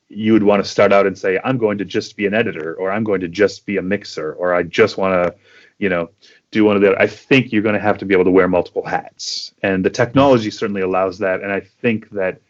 [0.09, 2.73] you would want to start out and say, I'm going to just be an editor,
[2.73, 5.35] or I'm going to just be a mixer, or I just want to,
[5.77, 6.09] you know,
[6.51, 6.99] do one of the.
[6.99, 9.89] I think you're going to have to be able to wear multiple hats, and the
[9.89, 11.41] technology certainly allows that.
[11.41, 12.41] And I think that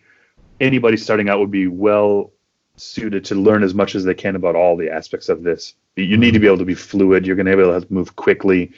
[0.62, 2.32] anybody starting out would be well
[2.80, 5.74] suited to learn as much as they can about all the aspects of this.
[5.96, 7.26] You need to be able to be fluid.
[7.26, 8.72] You're going to be able to move quickly,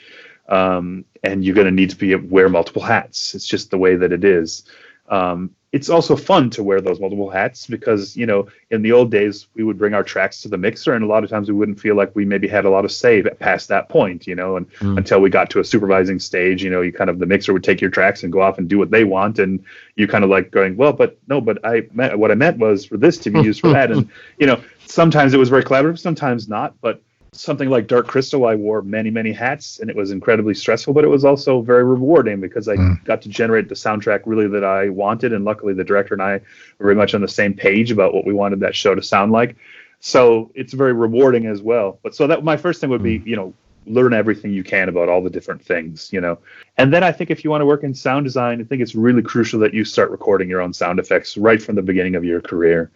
[0.48, 3.34] um, and you're going to need to be wear multiple hats.
[3.34, 4.64] It's just the way that it is.
[5.08, 9.10] Um, it's also fun to wear those multiple hats because you know in the old
[9.10, 11.54] days we would bring our tracks to the mixer and a lot of times we
[11.54, 14.56] wouldn't feel like we maybe had a lot of say past that point you know
[14.56, 14.96] and mm.
[14.98, 17.64] until we got to a supervising stage you know you kind of the mixer would
[17.64, 19.64] take your tracks and go off and do what they want and
[19.96, 22.84] you kind of like going well but no but i meant what i meant was
[22.84, 23.82] for this to be used for that.
[23.92, 24.08] And
[24.38, 27.02] you know sometimes it was very collaborative sometimes not but
[27.32, 31.02] something like Dark Crystal, I wore many, many hats, and it was incredibly stressful, but
[31.02, 34.90] it was also very rewarding because I got to generate the soundtrack really that I
[34.90, 36.34] wanted, and luckily the director and I
[36.78, 39.32] were very much on the same page about what we wanted that show to sound
[39.32, 39.56] like.
[40.00, 41.98] So it's very rewarding as well.
[42.02, 43.54] But so that my first thing would be, you know,
[43.86, 46.38] learn everything you can about all the different things, you know.
[46.76, 48.94] And then I think if you want to work in sound design, I think it's
[48.94, 52.24] really crucial that you start recording your own sound effects right from the beginning of
[52.24, 52.90] your career.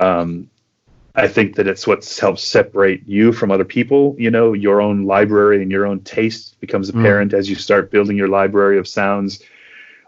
[0.00, 0.50] Um,
[1.14, 4.14] I think that it's what helps separate you from other people.
[4.18, 8.16] You know, your own library and your own taste becomes apparent as you start building
[8.16, 9.42] your library of sounds.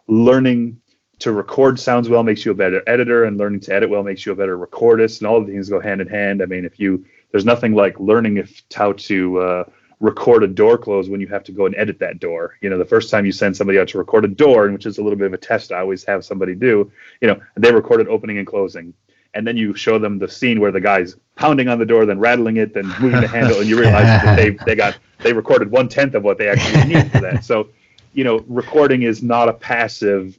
[0.06, 0.80] Learning
[1.20, 4.24] to record sounds well makes you a better editor, and learning to edit well makes
[4.24, 6.42] you a better recordist, and all of the things go hand in hand.
[6.42, 9.64] I mean, if you there's nothing like learning if how to uh,
[10.00, 12.56] record a door close when you have to go and edit that door.
[12.60, 14.86] You know, the first time you send somebody out to record a door, and which
[14.86, 16.90] is a little bit of a test I always have somebody do.
[17.20, 18.94] You know, they record it opening and closing
[19.34, 22.18] and then you show them the scene where the guy's pounding on the door, then
[22.18, 25.70] rattling it, then moving the handle, and you realize that they they got they recorded
[25.70, 27.44] one tenth of what they actually need for that.
[27.44, 27.68] So,
[28.12, 30.38] you know, recording is not a passive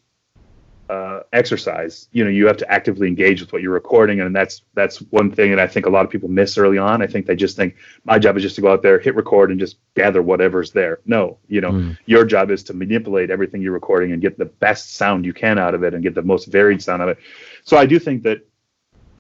[0.92, 2.10] uh, exercise.
[2.12, 5.32] You know, you have to actively engage with what you're recording, and that's that's one
[5.32, 7.02] thing that I think a lot of people miss early on.
[7.02, 9.52] I think they just think my job is just to go out there, hit record,
[9.52, 11.00] and just gather whatever's there.
[11.06, 14.96] No, you know, your job is to manipulate everything you're recording and get the best
[14.96, 17.20] sound you can out of it, and get the most varied sound of it.
[17.64, 18.46] So I do think that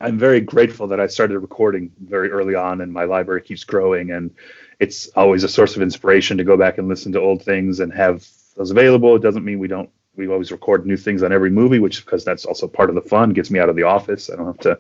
[0.02, 4.12] I'm very grateful that I started recording very early on, and my library keeps growing,
[4.12, 4.32] and
[4.80, 7.94] it's always a source of inspiration to go back and listen to old things and
[7.94, 9.16] have those available.
[9.16, 9.90] It doesn't mean we don't.
[10.16, 13.02] We always record new things on every movie, which because that's also part of the
[13.02, 13.32] fun.
[13.32, 14.30] Gets me out of the office.
[14.30, 14.80] I don't have to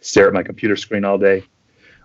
[0.00, 1.44] stare at my computer screen all day.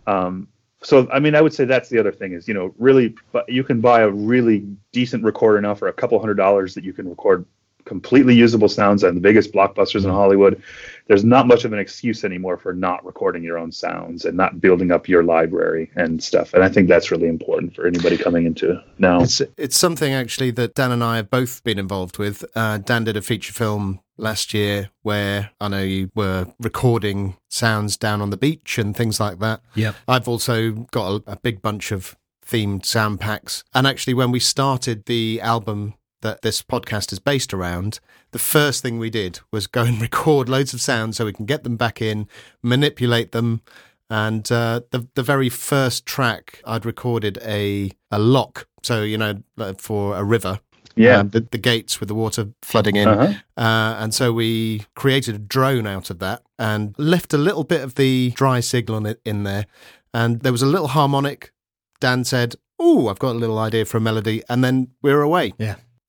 [0.06, 0.48] Um,
[0.84, 3.50] so I mean, I would say that's the other thing is you know really, but
[3.50, 6.94] you can buy a really decent recorder now for a couple hundred dollars that you
[6.94, 7.46] can record
[7.88, 10.62] completely usable sounds on the biggest blockbusters in Hollywood.
[11.08, 14.60] There's not much of an excuse anymore for not recording your own sounds and not
[14.60, 16.54] building up your library and stuff.
[16.54, 19.22] And I think that's really important for anybody coming into now.
[19.22, 22.44] It's it's something actually that Dan and I have both been involved with.
[22.56, 27.98] Uh, Dan did a feature film last year where I know you were recording sounds
[27.98, 29.62] down on the beach and things like that.
[29.76, 29.94] Yeah.
[30.08, 33.64] I've also got a, a big bunch of themed sound packs.
[33.74, 38.00] And actually, when we started the album that this podcast is based around,
[38.32, 41.46] the first thing we did was go and record loads of sounds so we can
[41.46, 42.28] get them back in,
[42.64, 43.62] manipulate them.
[44.10, 49.42] And uh, the the very first track I'd recorded a a lock, so you know
[49.78, 50.62] for a river,
[50.96, 51.18] Yeah.
[51.20, 53.08] um, the, the gates with the water flooding in.
[53.10, 53.34] Uh-huh.
[53.58, 57.82] Uh, and so we created a drone out of that and left a little bit
[57.82, 59.66] of the dry signal on it in there.
[60.14, 61.52] And there was a little harmonic.
[62.00, 64.42] Dan said, Oh, I've got a little idea for a melody.
[64.48, 65.54] And then we're away.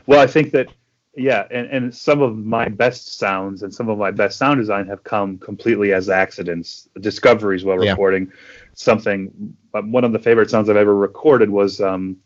[0.09, 0.73] Well, I think that
[1.15, 4.87] yeah, and, and some of my best sounds and some of my best sound design
[4.87, 7.91] have come completely as accidents, discoveries while Yeah.
[7.91, 8.33] recording
[8.73, 9.55] something.
[9.75, 12.17] uh, One of the favorite sounds I've ever recorded was um,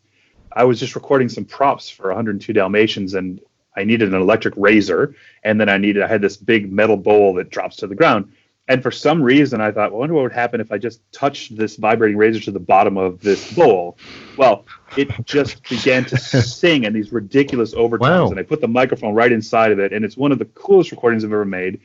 [0.52, 3.40] I was just recording some props for 102 Dalmatians, and
[3.76, 7.34] I needed an electric razor, and then I needed I had this big metal bowl
[7.34, 8.30] that drops to the ground.
[8.72, 11.02] And for some reason, I thought, well, I wonder what would happen if I just
[11.12, 13.98] touched this vibrating razor to the bottom of this bowl.
[14.38, 14.64] Well,
[14.96, 18.30] it just began to sing in these ridiculous overtones, Wow.
[18.30, 20.90] and I put the microphone right inside of it, and it's one of the coolest
[20.90, 21.82] recordings I've ever made.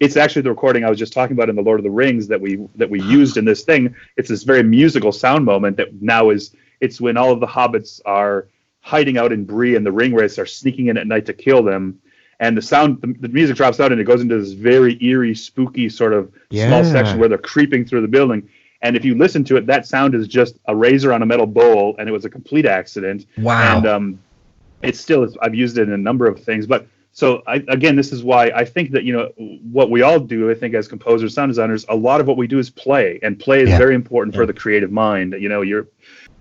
[0.00, 2.28] It's actually the recording I was just talking about in the Lord of the Rings
[2.28, 3.92] that we that we used in this thing.
[4.16, 8.00] It's this very musical sound moment that now is it's when all of the hobbits
[8.06, 8.46] are
[8.82, 11.64] hiding out in Bree and the ring wraiths are sneaking in at night to kill
[11.64, 11.98] them.
[12.40, 15.34] And the sound, the, the music drops out and it goes into this very eerie,
[15.34, 16.32] spooky sort of
[16.68, 18.48] small section where they're creeping through the building.
[18.82, 21.46] And if you listen to it, that sound is just a razor on a metal
[21.46, 23.26] bowl, and it was a complete accident.
[23.36, 23.76] Wow.
[23.76, 24.20] And um,
[24.82, 25.36] it still is.
[25.42, 28.50] I've used it in a number of things, but so I, again, this is why
[28.54, 29.26] I think that you know
[29.70, 30.50] what we all do.
[30.50, 33.38] I think as composers, sound designers, a lot of what we do is play, and
[33.38, 33.78] play is Yeah.
[33.78, 35.34] very important for the creative mind.
[35.38, 35.88] You know, you're,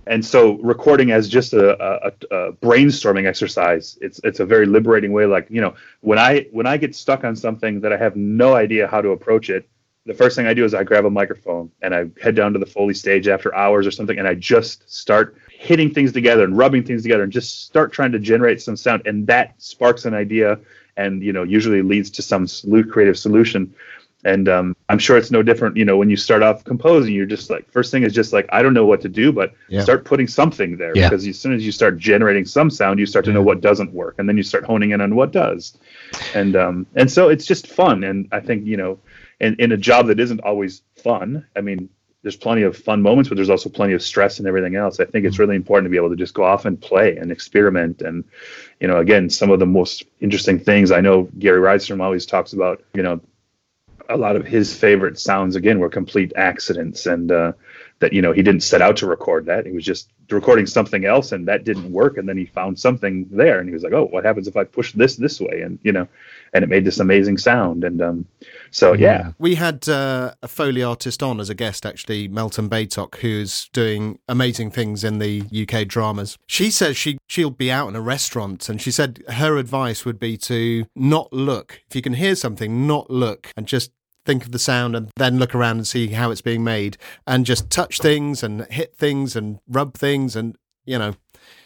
[0.09, 3.97] and so recording as just a, a, a brainstorming exercise.
[4.01, 5.25] It's it's a very liberating way.
[5.27, 8.55] Like you know, when I when I get stuck on something that I have no
[8.55, 9.69] idea how to approach it,
[10.07, 12.59] the first thing I do is I grab a microphone and I head down to
[12.59, 16.57] the Foley stage after hours or something, and I just start hitting things together and
[16.57, 20.15] rubbing things together and just start trying to generate some sound, and that sparks an
[20.15, 20.59] idea,
[20.97, 22.47] and you know usually leads to some
[22.89, 23.75] creative solution.
[24.25, 25.77] And um, I'm sure it's no different.
[25.77, 28.47] You know, when you start off composing, you're just like first thing is just like
[28.51, 29.81] I don't know what to do, but Yeah.
[29.81, 31.07] start putting something there Yeah.
[31.07, 33.93] because as soon as you start generating some sound, you start to know what doesn't
[33.93, 35.77] work, and then you start honing in on what does.
[36.33, 38.99] And um, and so it's just fun, and I think you know
[39.39, 41.45] in, in a job that isn't always fun.
[41.55, 41.89] I mean,
[42.21, 44.99] there's plenty of fun moments, but there's also plenty of stress and everything else.
[44.99, 47.31] I think it's really important to be able to just go off and play and
[47.31, 48.01] experiment.
[48.01, 48.25] And,
[48.81, 52.51] you know, again, some of the most interesting things I know Gary Rydstrom always talks
[52.51, 53.21] about, you know,
[54.09, 57.53] a lot of his favorite sounds again were complete accidents and uh,
[57.99, 59.65] that you know he didn't set out to record that.
[59.65, 62.17] He was just recording something else and that didn't work.
[62.17, 64.63] And then he found something there and he was like oh what happens if i
[64.63, 65.61] push this this way?
[65.61, 66.07] And you know
[66.53, 67.83] and it made this amazing sound.
[67.83, 68.25] And um
[68.71, 69.31] so yeah.
[69.37, 74.19] We had uh, a Foley artist on as a guest, actually, Melton Baytok, who's doing
[74.27, 76.37] amazing things in the UK dramas.
[76.47, 80.19] She says she, she'll be out in a restaurant, and she said her advice would
[80.19, 81.81] be to not look.
[81.89, 83.91] If you can hear something, not look, and just
[84.29, 87.47] think of the sound and then look around and see how it's being made, and
[87.47, 90.35] just touch things and hit things and rub things.
[90.35, 91.15] And, you know,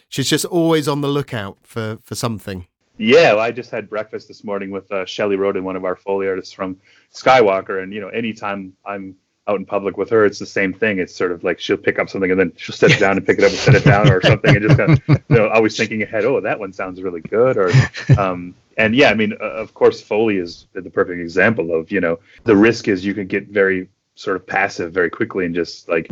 [0.08, 2.68] she's just always on the lookout for, for something.
[2.98, 5.98] Yeah, well, I just had breakfast this morning with uh, Shelley Roden, one of our
[5.98, 6.78] Foley artists from
[7.14, 9.18] Skywalker, and you know, anytime I'm
[9.50, 11.00] out in public with her, it's the same thing.
[11.00, 13.26] It's sort of like she'll pick up something and then she'll set it down and
[13.26, 15.50] pick it up and set it down or something, and just kind of, you know,
[15.50, 16.24] always thinking ahead.
[16.24, 17.72] Oh, that one sounds really good, or
[18.18, 22.02] um, and yeah, I mean, uh, of course, Foley is the perfect example of you
[22.02, 25.90] know the risk is you can get very sort of passive very quickly and just
[25.90, 26.10] like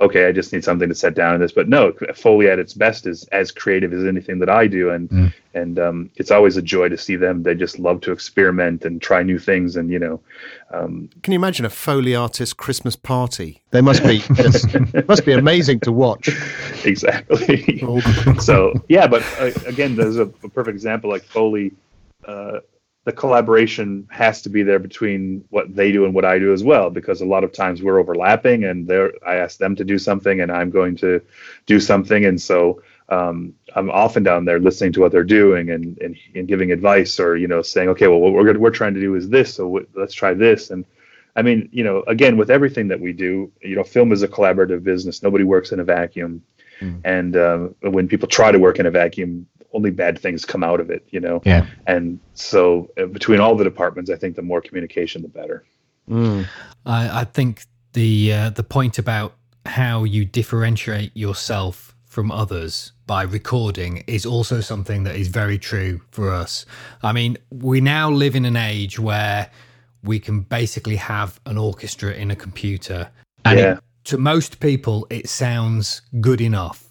[0.00, 1.52] okay, I just need something to set down in this.
[1.52, 5.32] But no, Foley at its best is as creative as anything that I do, and
[5.54, 7.42] and um, it's always a joy to see them.
[7.42, 10.20] They just love to experiment and try new things, and you know,
[10.72, 13.62] um, Can you imagine a Foley artist Christmas party?
[13.70, 14.66] They must be just,
[15.08, 16.28] must be amazing to watch.
[16.84, 17.84] exactly.
[18.40, 21.10] so yeah, but uh, again, there's a, a perfect example.
[21.10, 21.72] Like Foley,
[22.26, 22.60] uh,
[23.04, 26.64] the collaboration has to be there between what they do and what I do as
[26.64, 29.98] well, because a lot of times we're overlapping, and they're I ask them to do
[29.98, 31.20] something, and I'm going to
[31.66, 35.98] do something, and so um, I'm often down there listening to what they're doing and,
[35.98, 39.00] and and giving advice, or you know, saying, okay, well, what we're we're trying to
[39.00, 40.86] do is this, so w- let's try this, and
[41.36, 44.28] I mean, you know, again, with everything that we do, you know, film is a
[44.28, 45.22] collaborative business.
[45.22, 46.42] Nobody works in a vacuum.
[47.04, 50.80] And um, when people try to work in a vacuum, only bad things come out
[50.80, 51.42] of it, you know?
[51.44, 51.66] Yeah.
[51.86, 55.64] And so uh, between all the departments, I think the more communication, the better.
[56.08, 56.46] Mm.
[56.86, 59.34] I, I think the uh, the point about
[59.66, 66.00] how you differentiate yourself from others by recording is also something that is very true
[66.10, 66.64] for us.
[67.02, 69.50] I mean, we now live in an age where
[70.02, 73.10] we can basically have an orchestra in a computer,
[73.44, 73.72] and Yeah.
[73.72, 76.83] it, to most people, it sounds good enough.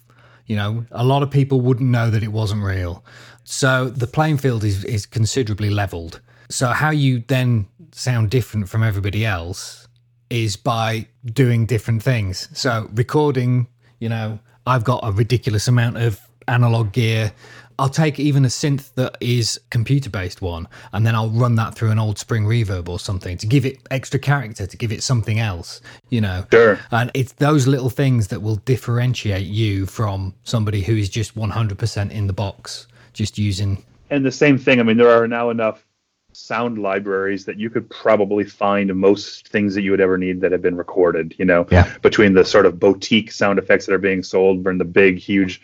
[0.46, 3.04] You know, a lot of people wouldn't know that it wasn't real.
[3.44, 6.20] So the playing field is, is considerably leveled.
[6.50, 9.88] So how you then sound different from everybody else
[10.30, 12.48] is by doing different things.
[12.52, 13.68] So recording,
[14.00, 17.32] you know, I've got a ridiculous amount of analog gear.
[17.78, 21.74] I'll take even a synth that is computer based one and then I'll run that
[21.74, 25.02] through an old spring reverb or something to give it extra character, to give it
[25.02, 26.46] something else, you know.
[26.52, 26.78] Sure.
[26.90, 32.10] And it's those little things that will differentiate you from somebody who is just 100%
[32.10, 33.82] in the box, just using.
[34.10, 34.80] And the same thing.
[34.80, 35.84] I mean, there are now enough
[36.32, 40.50] sound libraries that you could probably find most things that you would ever need that
[40.52, 41.34] have been recorded.
[41.38, 41.88] You know, Yeah.
[42.02, 45.60] between the sort of boutique sound effects that are being sold and the big, huge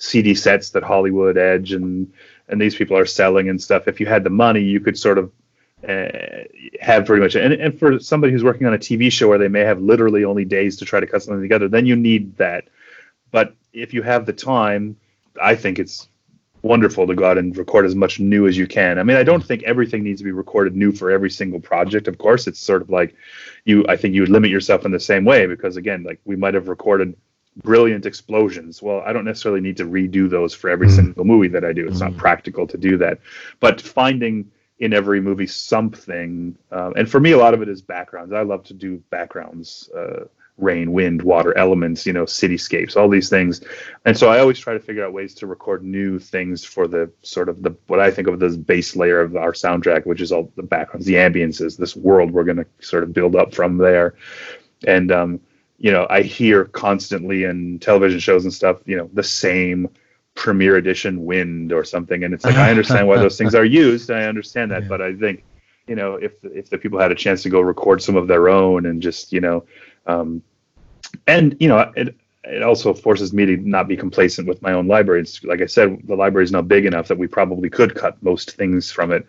[0.00, 2.12] CD sets that Hollywood Edge and
[2.48, 3.86] and these people are selling and stuff.
[3.86, 5.30] If you had the money, you could sort of
[5.88, 6.08] uh,
[6.80, 7.36] have pretty much.
[7.36, 10.24] And, and for somebody who's working on a TV show where they may have literally
[10.24, 12.64] only days to try to cut something together, then you need that.
[13.30, 14.96] But if you have the time,
[15.40, 16.08] I think it's
[16.62, 18.98] wonderful to go out and record as much new as you can.
[18.98, 22.08] I mean, I don't think everything needs to be recorded new for every single project.
[22.08, 23.14] Of course, it's sort of like
[23.64, 23.84] you.
[23.88, 26.54] I think you would limit yourself in the same way because again, like we might
[26.54, 27.16] have recorded
[27.56, 28.82] brilliant explosions.
[28.82, 31.86] Well, I don't necessarily need to redo those for every single movie that I do.
[31.86, 33.18] It's not practical to do that.
[33.58, 37.82] But finding in every movie something, um, and for me, a lot of it is
[37.82, 38.32] backgrounds.
[38.32, 39.90] I love to do backgrounds.
[39.94, 40.24] Uh,
[40.60, 43.62] rain, wind, water, elements, you know, cityscapes, all these things.
[44.04, 47.10] And so I always try to figure out ways to record new things for the
[47.22, 50.32] sort of the what I think of as base layer of our soundtrack, which is
[50.32, 53.78] all the backgrounds, the ambiences, this world we're going to sort of build up from
[53.78, 54.14] there.
[54.86, 55.40] And um,
[55.80, 59.88] you know, I hear constantly in television shows and stuff, you know, the same
[60.34, 64.10] premiere edition wind or something, and it's like I understand why those things are used.
[64.10, 65.42] I understand that, but I think
[65.86, 68.48] you know if if the people had a chance to go record some of their
[68.48, 69.64] own and just you know
[70.06, 70.42] um,
[71.26, 72.14] and you know it
[72.44, 75.20] it also forces me to not be complacent with my own library.
[75.20, 78.22] It's like I said, the library is not big enough that we probably could cut
[78.22, 79.26] most things from it.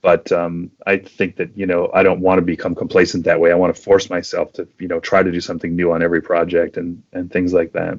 [0.00, 3.50] But um, I think that you know I don't want to become complacent that way.
[3.50, 6.22] I want to force myself to you know try to do something new on every
[6.22, 7.98] project and and things like that.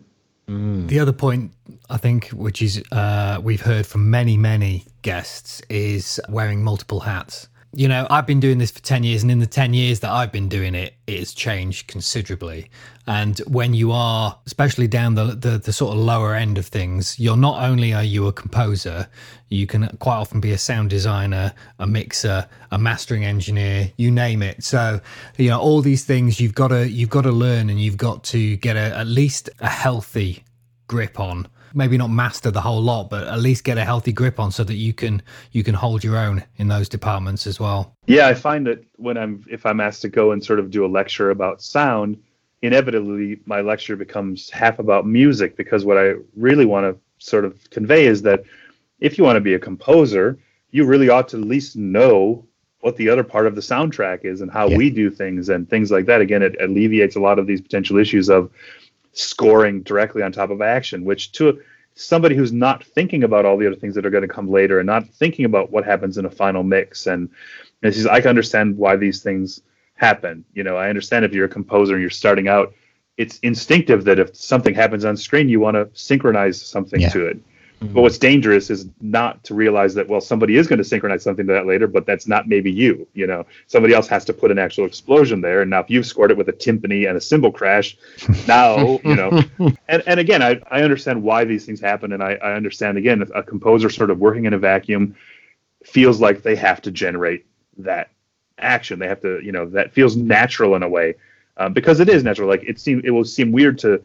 [0.88, 1.52] The other point,
[1.92, 7.48] I think, which is uh, we've heard from many, many guests, is wearing multiple hats.
[7.72, 10.10] You know, I've been doing this for 10 years, and in the 10 years that
[10.10, 12.72] I've been doing it, it has changed considerably.
[13.06, 17.20] And when you are, especially down the, the, the sort of lower end of things,
[17.20, 19.08] you're not only are you a composer,
[19.50, 24.42] you can quite often be a sound designer, a mixer, a mastering engineer, you name
[24.42, 24.64] it.
[24.64, 25.00] So,
[25.38, 28.24] you know, all these things you've got to you've got to learn, and you've got
[28.26, 30.44] to get a, at least a healthy
[30.88, 34.40] grip on maybe not master the whole lot but at least get a healthy grip
[34.40, 37.96] on so that you can you can hold your own in those departments as well
[38.08, 40.86] Yeah, I find that when I'm if I'm asked to go and sort of do
[40.86, 42.18] a lecture about sound,
[42.62, 47.70] inevitably my lecture becomes half about music because what I really want to sort of
[47.70, 48.44] convey is that
[49.00, 50.38] if you want to be a composer,
[50.72, 52.46] you really ought to at least know
[52.82, 54.78] what the other part of the soundtrack is and how Yeah.
[54.78, 56.22] we do things and things like that.
[56.22, 58.50] Again, it alleviates a lot of these potential issues of
[59.20, 61.62] scoring directly on top of action, which to
[61.96, 64.80] somebody who's not thinking about all the other things that are going to come later
[64.80, 67.30] and not thinking about what happens in a final mix and
[67.82, 69.62] and he says, I can understand why these things
[69.96, 70.44] happen.
[70.54, 72.74] You know, I understand if you're a composer and you're starting out,
[73.18, 77.10] it's instinctive that if something happens on screen, you want to synchronize something Yeah.
[77.10, 77.38] to it.
[77.82, 81.48] But what's dangerous is not to realize that, well, somebody is going to synchronize something
[81.48, 83.08] to that later, but that's not maybe you.
[83.14, 85.62] You know, somebody else has to put an actual explosion there.
[85.62, 87.98] And now, if you've scored it with a timpani and a cymbal crash,
[88.48, 89.44] now, you know,
[89.88, 92.12] and, and again, I, I understand why these things happen.
[92.12, 95.16] And I, I understand, again, a composer sort of working in a vacuum
[95.86, 97.46] feels like they have to generate
[97.78, 98.10] that
[98.58, 99.00] action.
[99.00, 101.16] They have to, you know, that feels natural in a way
[101.58, 102.50] um, because it is natural.
[102.50, 104.02] Like it seem it will seem weird to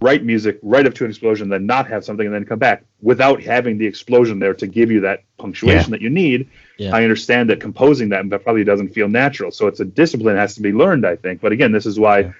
[0.00, 2.84] write music right up to an explosion, then not have something, and then come back
[3.02, 6.48] without having the explosion there to give you that punctuation that you need.
[6.78, 6.94] Yeah.
[6.94, 9.50] I understand that composing that probably doesn't feel natural.
[9.50, 11.40] So it's a discipline that has to be learned, I think.
[11.40, 12.34] But again, this is why.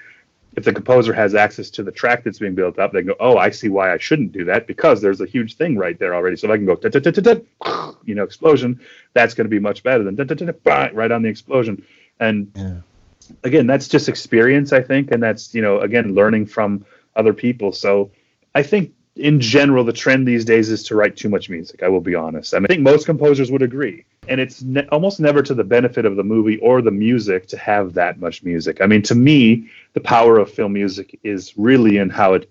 [0.57, 3.37] If the composer has access to the track that's being built up, they go, "Oh,
[3.37, 6.35] I see why I shouldn't do that because there's a huge thing right there already."
[6.35, 6.75] So if I can go,
[8.05, 8.81] you know, explosion,
[9.13, 10.17] that's going to be much better than
[10.65, 11.85] right on the explosion.
[12.19, 12.83] And
[13.45, 16.85] again, that's just experience, I think, and that's you know, again, learning from
[17.17, 17.73] other people.
[17.73, 18.11] So
[18.55, 21.83] I think in general, the trend these days is to write too much music.
[21.83, 22.55] I will be honest.
[22.55, 25.65] I, mean, I think most composers would agree, and it's ne- almost never to the
[25.65, 28.81] benefit of the movie or the music to have that much music.
[28.81, 32.49] I mean, to me, the power of film music is really in how it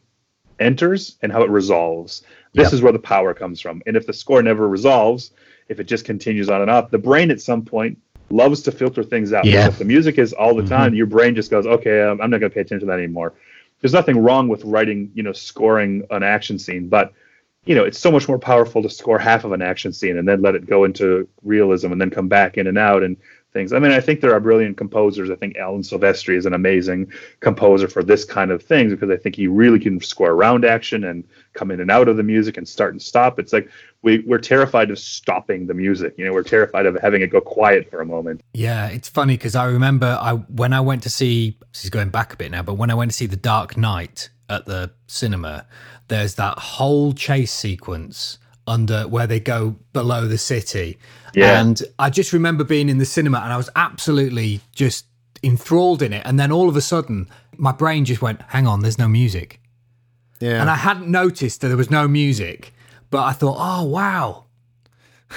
[0.60, 2.24] enters and how it resolves.
[2.54, 2.74] This Yep.
[2.74, 3.82] is where the power comes from.
[3.88, 5.32] And if the score never resolves,
[5.70, 7.98] if it just continues on and off, the brain at some point
[8.30, 9.46] loves to filter things out.
[9.46, 9.68] Yeah.
[9.68, 10.70] If the music is all the Mhm.
[10.70, 13.00] time, your brain just goes, okay, um, I'm not going to pay attention to that
[13.00, 13.34] anymore.
[13.82, 17.14] There's nothing wrong with writing, you know, scoring an action scene, but
[17.66, 20.28] you know, it's so much more powerful to score half of an action scene and
[20.28, 23.04] then let it go into realism and then come back in and out.
[23.04, 23.18] And
[23.52, 23.74] things.
[23.74, 25.30] I mean, I think there are brilliant composers.
[25.30, 29.18] I think Alan Silvestri is an amazing composer for this kind of things because I
[29.18, 31.24] think he really can score around action and
[31.54, 33.40] come in and out of the music and start and stop.
[33.40, 33.70] It's like
[34.02, 36.14] we, we're terrified of stopping the music.
[36.18, 38.42] You know, we're terrified of having it go quiet for a moment.
[38.54, 42.10] Yeah, it's funny because I remember I when I went to see this is going
[42.10, 44.92] back a bit now, but when I went to see The Dark Knight at the
[45.08, 45.66] cinema,
[46.08, 48.38] there's that whole chase sequence
[48.70, 50.98] under where they go below the city.
[51.34, 51.60] Yeah.
[51.60, 55.06] And I just remember being in the cinema and I was absolutely just
[55.44, 56.22] enthralled in it.
[56.26, 59.60] And then all of a sudden, my brain just went, hang on, there's no music.
[60.40, 60.62] Yeah.
[60.62, 62.74] And I hadn't noticed that there was no music,
[63.10, 64.46] but I thought, oh, wow.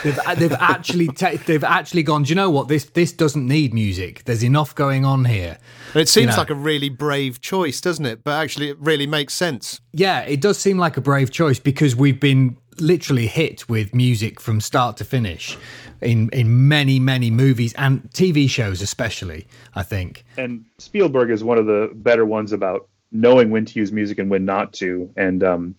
[0.02, 2.22] They've, uh, they've actually ta- they've actually gone.
[2.22, 4.24] Do you know what this this doesn't need music?
[4.24, 5.58] There's enough going on here.
[5.94, 6.36] it seems know.
[6.38, 8.24] like a really brave choice, doesn't it?
[8.24, 9.80] But actually, it really makes sense.
[9.92, 14.40] Yeah, it does seem like a brave choice because we've been literally hit with music
[14.40, 15.56] from start to finish
[16.00, 20.24] in in many many movies and TV shows especially, I think.
[20.36, 24.30] and Spielberg is one of the better ones about knowing when to use music and
[24.30, 25.10] when not to.
[25.16, 25.74] And um,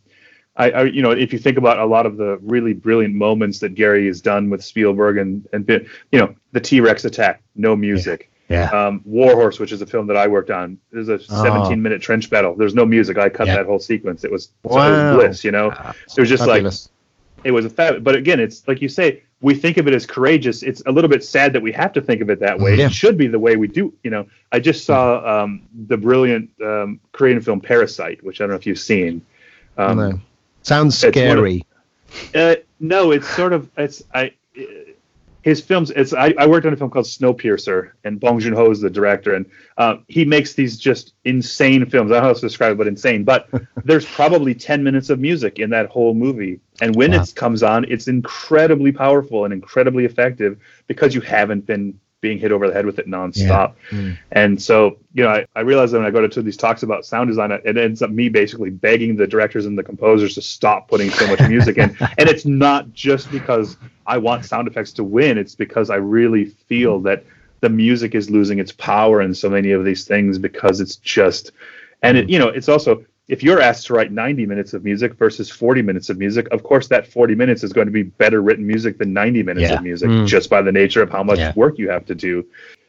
[0.56, 3.60] I, I, you know, if you think about a lot of the really brilliant moments
[3.60, 5.68] that Gary has done with Spielberg and and
[6.12, 8.30] you know, the T Rex attack, no music.
[8.50, 8.70] Yeah.
[8.70, 12.30] Um, Warhorse, which is a film that I worked on, there's a 17 minute trench
[12.30, 12.56] battle.
[12.56, 13.18] There's no music.
[13.18, 13.56] I cut Yeah.
[13.58, 14.24] that whole sequence.
[14.24, 15.16] It was, it was Wow.
[15.16, 15.72] bliss, you know.
[15.72, 16.66] It was just like
[17.44, 18.04] it was a fab.
[18.04, 20.64] But again, it's like you say, we think of it as courageous.
[20.64, 22.76] It's a little bit sad that we have to think of it that way.
[22.76, 22.86] Yeah.
[22.86, 23.94] It should be the way we do.
[24.04, 28.52] You know, I just saw um, the brilliant um, Korean film Parasite, which I don't
[28.52, 29.22] know if you've seen.
[29.78, 30.22] Um.
[30.62, 31.66] Sounds it's of- scary.
[32.36, 34.34] uh, no, it's sort of it's I.
[35.44, 35.91] His films.
[35.91, 38.89] It's I, I worked on a film called Snowpiercer, and Bong Joon Ho is the
[38.89, 39.46] director, and
[39.78, 42.12] uh, he makes these just insane films.
[42.12, 43.24] I don't know how to describe it, but insane.
[43.24, 43.50] But
[43.84, 47.86] there's probably ten minutes of music in that whole movie, and when it comes on,
[47.89, 52.86] it's incredibly powerful and incredibly effective because you haven't been being hit over the head
[52.86, 53.74] with it nonstop.
[54.32, 57.06] And so, you know, I, I realize that when I go to these talks about
[57.06, 60.88] sound design, it ends up me basically begging the directors and the composers to stop
[60.88, 61.96] putting so much music in.
[62.18, 63.76] And it's not just because
[64.06, 67.26] I want sound effects to win, it's because I really feel that
[67.62, 71.51] the music is losing its power in so many of these things because it's just,
[72.01, 75.14] and it, you know, it's also, if you're asked to write 90 minutes of music
[75.14, 78.41] versus 40 minutes of music, of course, that 40 minutes is going to be better
[78.41, 79.76] written music than 90 minutes Yeah.
[79.76, 80.28] of music mm.
[80.28, 81.54] just by the nature of how much Yeah.
[81.56, 82.45] work you have to do.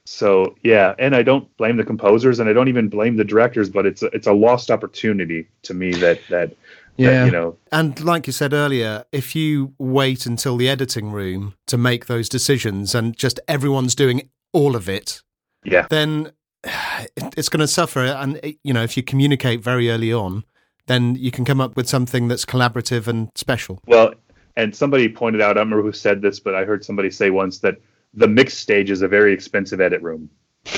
[0.06, 3.70] So yeah, and I don't blame the composers, and I don't even blame the directors,
[3.70, 6.52] but it's a, it's a lost opportunity to me that that,
[6.96, 7.24] that Yeah.
[7.24, 11.76] you know And like you said earlier, if you wait until the editing room to
[11.76, 15.22] make those decisions and just everyone's doing all of it,
[15.64, 16.32] yeah then
[17.36, 18.00] it's going to suffer.
[18.00, 20.44] And, you know, if you communicate very early on,
[20.86, 23.80] then you can come up with something that's collaborative and special.
[23.86, 24.14] Well,
[24.56, 27.30] and somebody pointed out, I don't remember who said this, but I heard somebody say
[27.30, 27.76] once that
[28.12, 30.30] the mix stage is a very expensive edit room.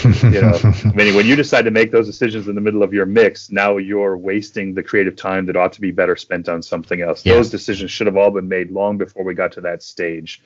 [0.04, 2.92] You know, I mean, when you decide to make those decisions in the middle of
[2.92, 6.62] your mix, now you're wasting the creative time that ought to be better spent on
[6.62, 7.24] something else.
[7.24, 7.34] Yeah.
[7.34, 10.42] Those decisions should have all been made long before we got to that stage.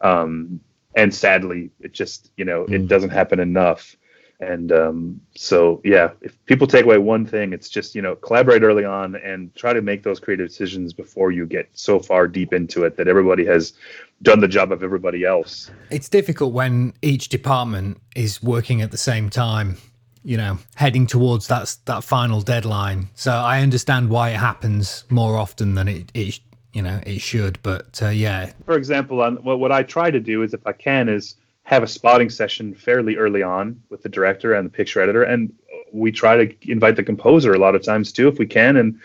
[0.00, 0.60] Um,
[0.96, 3.96] and sadly, it just, you know, it doesn't happen enough.
[4.40, 8.62] And um, so, yeah, if people take away one thing, it's just, you know, collaborate
[8.62, 12.54] early on and try to make those creative decisions before you get so far deep
[12.54, 13.74] into it that everybody has
[14.22, 15.70] done the job of everybody else.
[15.90, 19.76] It's difficult when each department is working at the same time,
[20.24, 23.08] you know, heading towards that that final deadline.
[23.14, 26.40] So I understand why it happens more often than it, it
[26.72, 27.58] you know, it should.
[27.62, 30.72] But uh, yeah, For example, on what, what I try to do is, if I
[30.72, 31.36] can, is
[31.70, 35.52] have a spotting session fairly early on with the director and the picture editor, and
[35.92, 39.00] we try to invite the composer a lot of times too, if we can, and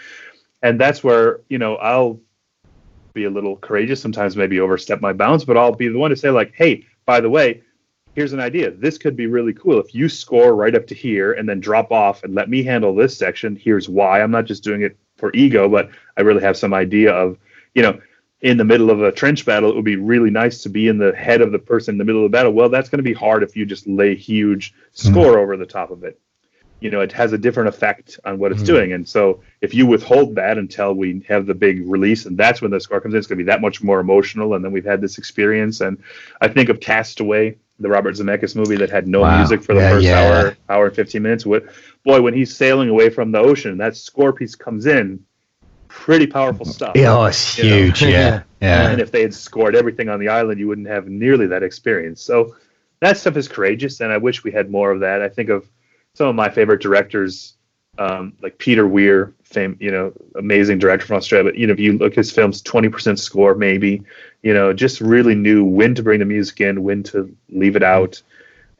[0.63, 2.19] and that's where you know I'll
[3.13, 6.15] be a little courageous sometimes, maybe overstep my bounds, but I'll be the one to
[6.17, 7.61] say like, hey, by the way,
[8.15, 8.71] here's an idea.
[8.71, 11.91] This could be really cool if you score right up to here and then drop
[11.91, 13.55] off and let me handle this section.
[13.55, 14.21] Here's why.
[14.21, 17.37] I'm not just doing it for ego, but I really have some idea of,
[17.75, 18.01] you know,
[18.41, 20.97] in the middle of a trench battle, it would be really nice to be in
[20.97, 22.51] the head of the person in the middle of the battle.
[22.51, 25.11] Well, that's going to be hard if you just lay huge mm-hmm.
[25.11, 26.19] score over the top of it.
[26.81, 28.67] You know, it has a different effect on what it's mm-hmm.
[28.67, 28.93] doing.
[28.93, 32.71] And so if you withhold that until we have the big release, and that's when
[32.71, 34.53] the score comes in, it's going to be that much more emotional.
[34.53, 35.79] And then we've had this experience.
[35.79, 35.97] And
[36.41, 39.37] I think of Castaway, the Robert Zemeckis movie that had no Wow.
[39.37, 40.19] music for the Yeah, first yeah.
[40.19, 41.45] hour, hour and 15 minutes.
[41.45, 41.65] What,
[42.03, 45.21] boy, when he's sailing away from the ocean, that score piece comes in,
[45.95, 46.91] pretty powerful stuff.
[46.95, 48.03] Yeah, oh, it's huge.
[48.03, 48.43] Yeah.
[48.61, 48.89] Yeah.
[48.89, 52.21] And if they had scored everything on the island, you wouldn't have nearly that experience.
[52.21, 52.55] So
[52.99, 55.21] that stuff is courageous, and I wish we had more of that.
[55.21, 55.69] I think of
[56.13, 57.55] some of my favorite directors
[57.97, 61.51] um, like Peter Weir, fame, you know, amazing director from Australia.
[61.51, 64.03] But you know, if you look at his films, twenty percent score, maybe,
[64.41, 67.83] you know, just really knew when to bring the music in, when to leave it
[67.83, 68.21] out,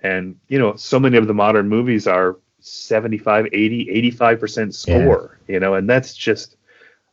[0.04, 5.38] and you know, so many of the modern movies are 75, 80, 85 percent score,
[5.48, 6.58] you know, and that's just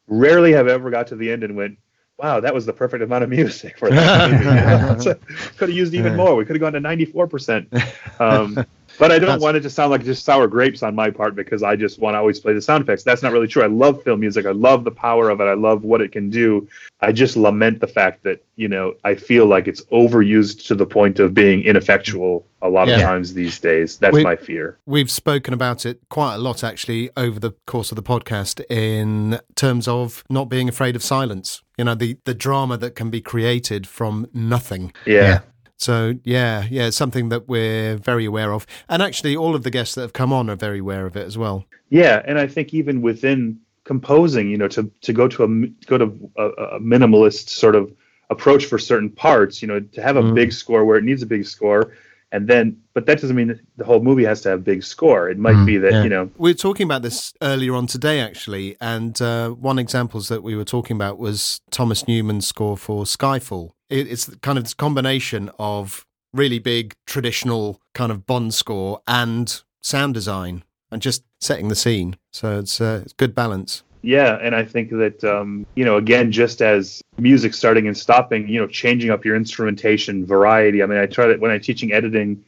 [0.06, 1.78] rarely have ever got to the end and went,
[2.18, 5.18] wow, that was the perfect amount of music for that.
[5.56, 6.34] could have used even more.
[6.36, 8.20] We could have gone to 94%.
[8.20, 8.64] Um,
[8.98, 11.34] but I don't That's- want it to sound like just sour grapes on my part
[11.34, 13.02] because I just want to always play the sound effects.
[13.02, 13.62] That's not really true.
[13.62, 14.46] I love film music.
[14.46, 15.44] I love the power of it.
[15.44, 16.68] I love what it can do.
[17.00, 20.86] I just lament the fact that, you know, I feel like it's overused to the
[20.86, 23.98] point of being ineffectual a lot of times these days.
[23.98, 24.78] That's We- my fear.
[24.86, 29.40] We've spoken about it quite a lot actually over the course of the podcast in
[29.56, 31.62] terms of not being afraid of silence.
[31.76, 34.92] You know, the, the drama that can be created from nothing.
[35.06, 35.12] Yeah.
[35.14, 35.38] Yeah.
[35.82, 38.66] So, yeah, yeah, it's something that we're very aware of.
[38.88, 41.26] And actually, all of the guests that have come on are very aware of it
[41.26, 41.64] as well.
[41.90, 45.48] Yeah, and I think even within composing, you know, to to go to a
[45.86, 46.44] go to a,
[46.76, 47.92] a minimalist sort of
[48.30, 50.34] approach for certain parts, you know, to have a Mm.
[50.34, 51.92] big score where it needs a big score,
[52.32, 55.28] and then, but that doesn't mean that the whole movie has to have big score.
[55.30, 56.02] It might Mm, be that yeah.
[56.02, 60.28] you know, We were talking about this earlier on today, actually, and uh, one examples
[60.28, 63.70] that we were talking about was Thomas Newman's score for Skyfall.
[63.88, 69.62] It, it's kind of this combination of really big traditional kind of Bond score and
[69.82, 72.16] sound design, and just setting the scene.
[72.32, 73.82] So it's uh, it's good balance.
[74.02, 78.48] Yeah, and I think that um, you know, again, just as music starting and stopping,
[78.48, 80.82] you know, changing up your instrumentation, variety.
[80.82, 82.44] I mean, I try to when I'm teaching editing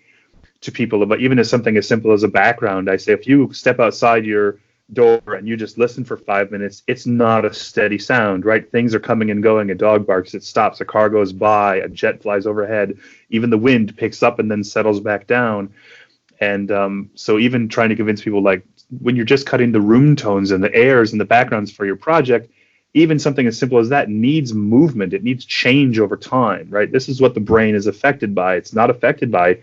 [0.62, 3.52] to people, but even as something as simple as a background, I say if you
[3.52, 4.58] step outside your
[4.92, 8.70] door and you just listen for five minutes, it's not a steady sound, right?
[8.70, 9.70] Things are coming and going.
[9.70, 10.80] A dog barks, it stops.
[10.80, 11.76] A car goes by.
[11.76, 12.98] A jet flies overhead.
[13.30, 15.72] Even the wind picks up and then settles back down.
[16.44, 18.62] And um, so, even trying to convince people, like
[19.00, 21.96] when you're just cutting the room tones and the airs and the backgrounds for your
[21.96, 22.50] project,
[22.92, 25.14] even something as simple as that needs movement.
[25.14, 26.90] It needs change over time, right?
[26.90, 28.56] This is what the brain is affected by.
[28.56, 29.58] It's not affected by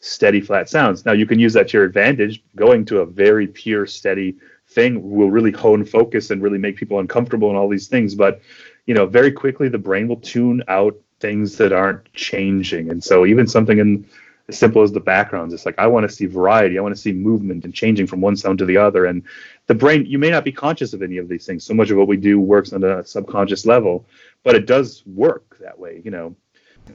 [0.00, 1.04] steady, flat sounds.
[1.06, 2.42] Now, you can use that to your advantage.
[2.54, 4.36] Going to a very pure, steady
[4.68, 8.14] thing will really hone focus and really make people uncomfortable and all these things.
[8.14, 8.42] But,
[8.86, 12.90] you know, very quickly the brain will tune out things that aren't changing.
[12.90, 14.06] And so, even something in
[14.48, 15.52] as simple as the backgrounds.
[15.52, 16.78] It's like I want to see variety.
[16.78, 19.04] I want to see movement and changing from one sound to the other.
[19.04, 19.22] And
[19.66, 21.64] the brain, you may not be conscious of any of these things.
[21.64, 24.06] So much of what we do works on a subconscious level,
[24.44, 26.34] but it does work that way, you know.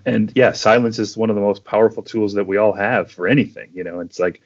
[0.05, 3.27] And yeah, silence is one of the most powerful tools that we all have for
[3.27, 3.69] anything.
[3.73, 4.41] You know, it's like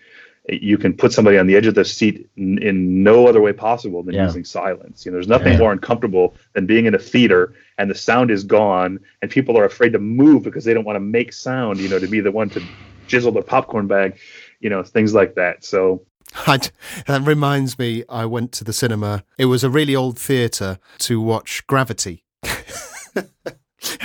[0.49, 3.53] you can put somebody on the edge of their seat in, in no other way
[3.53, 4.25] possible than Yeah.
[4.25, 5.05] using silence.
[5.05, 5.59] You know, there's nothing Yeah.
[5.59, 9.65] more uncomfortable than being in a theater and the sound is gone and people are
[9.65, 11.79] afraid to move because they don't want to make sound.
[11.79, 12.67] You know, to be the one to
[13.07, 14.17] jizzle their popcorn bag.
[14.59, 15.63] You know, things like that.
[15.63, 16.01] So
[16.47, 16.59] I,
[17.07, 19.23] that reminds me, I went to the cinema.
[19.37, 22.23] It was a really old theatre to watch Gravity.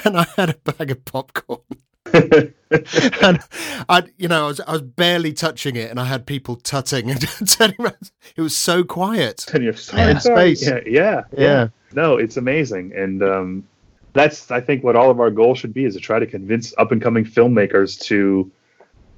[0.05, 1.61] and I had a bag of popcorn.
[2.15, 3.41] and
[3.89, 7.11] I, you know, I was, I was barely touching it, and I had people tutting
[7.11, 8.11] and turning around.
[8.37, 9.47] It was so quiet.
[9.55, 10.19] and you're Yeah.
[10.19, 10.67] sorry, Space.
[10.69, 11.69] Yeah, yeah, Yeah.
[11.95, 13.69] No, it's amazing, and um,
[14.15, 16.73] that's I think what all of our goal should be is to try to convince
[16.79, 18.51] up and coming filmmakers to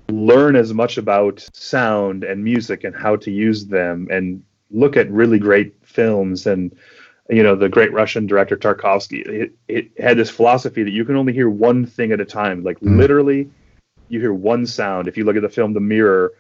[0.09, 5.11] learn as much about sound and music and how to use them, and look at
[5.11, 6.77] really great films and
[7.31, 9.27] you know the great Russian director Tarkovsky.
[9.27, 12.63] It, it had this philosophy that you can only hear one thing at a time,
[12.63, 13.51] like literally,
[14.09, 15.09] you hear one sound.
[15.09, 16.33] If you look at the film The Mirror,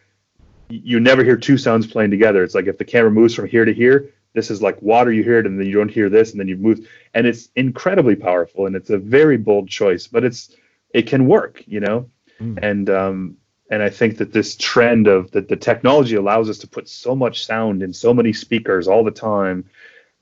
[0.68, 2.42] you never hear two sounds playing together.
[2.42, 5.10] It's like if the camera moves from here to here, this is like water.
[5.10, 7.48] You hear it, and then you don't hear this, and then you move, and it's
[7.56, 10.54] incredibly powerful, and it's a very bold choice, but it's
[10.90, 12.10] it can work, you know,
[12.40, 12.58] Mm.
[12.62, 13.36] and um,
[13.70, 17.14] and I think that this trend of that the technology allows us to put so
[17.14, 19.64] much sound in so many speakers all the time.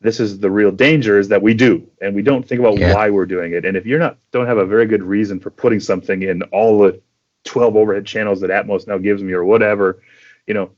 [0.00, 2.92] This is the real danger is that we do, and we don't think about Yeah.
[2.92, 3.64] why we're doing it.
[3.64, 6.78] And if you're not don't have a very good reason for putting something in all
[6.80, 7.00] the
[7.44, 10.00] 12 overhead channels that Atmos now gives me or whatever,
[10.46, 10.70] you know,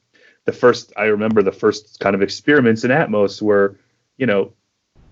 [0.44, 3.78] the first I remember the first kind of experiments in Atmos were,
[4.16, 4.52] you know,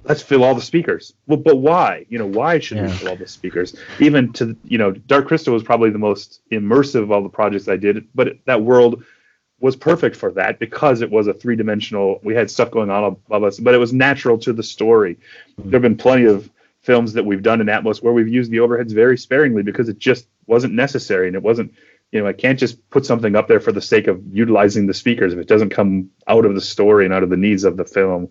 [0.04, 1.14] let's fill all the speakers.
[1.26, 2.06] Well, but why?
[2.08, 3.76] You know, why should we fill all the speakers?
[4.00, 7.68] Even to you know, Dark Crystal was probably the most immersive of all the projects
[7.68, 9.04] I did, but that world
[9.60, 12.20] was perfect for that because it was a three dimensional.
[12.24, 15.14] We had stuff going on above us, but it was natural to the story.
[15.14, 15.70] Mm-hmm.
[15.70, 16.50] There have been plenty of
[16.80, 20.00] films that we've done in Atmos where we've used the overheads very sparingly because it
[20.00, 21.72] just wasn't necessary and it wasn't.
[22.10, 24.92] You know, I can't just put something up there for the sake of utilizing the
[24.92, 27.78] speakers if it doesn't come out of the story and out of the needs of
[27.78, 28.28] the film.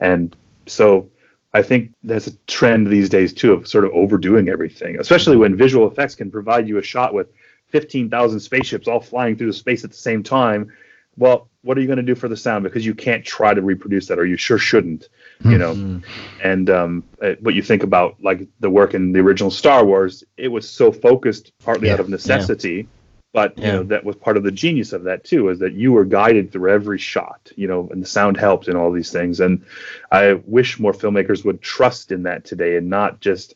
[0.00, 0.34] And
[0.66, 1.08] so
[1.54, 5.56] I think there's a trend these days too of sort of overdoing everything, especially when
[5.56, 7.28] visual effects can provide you a shot with
[7.68, 10.72] 15,000 spaceships all flying through the space at the same time.
[11.16, 12.64] well, what are you going to do for the sound?
[12.64, 15.08] Because you can't try to reproduce that, or you sure shouldn't,
[15.44, 15.74] you know.
[15.74, 15.98] Mm-hmm.
[16.42, 20.24] And um, uh, what you think about like the work in the original Star Wars,
[20.36, 22.88] it was so focused partly Yeah, out of necessity,
[23.32, 25.92] but you know that was part of the genius of that too, is that you
[25.92, 29.40] were guided through every shot, you know, and the sound helped and all these things.
[29.40, 29.64] And
[30.10, 33.54] I wish more filmmakers would trust in that today and not just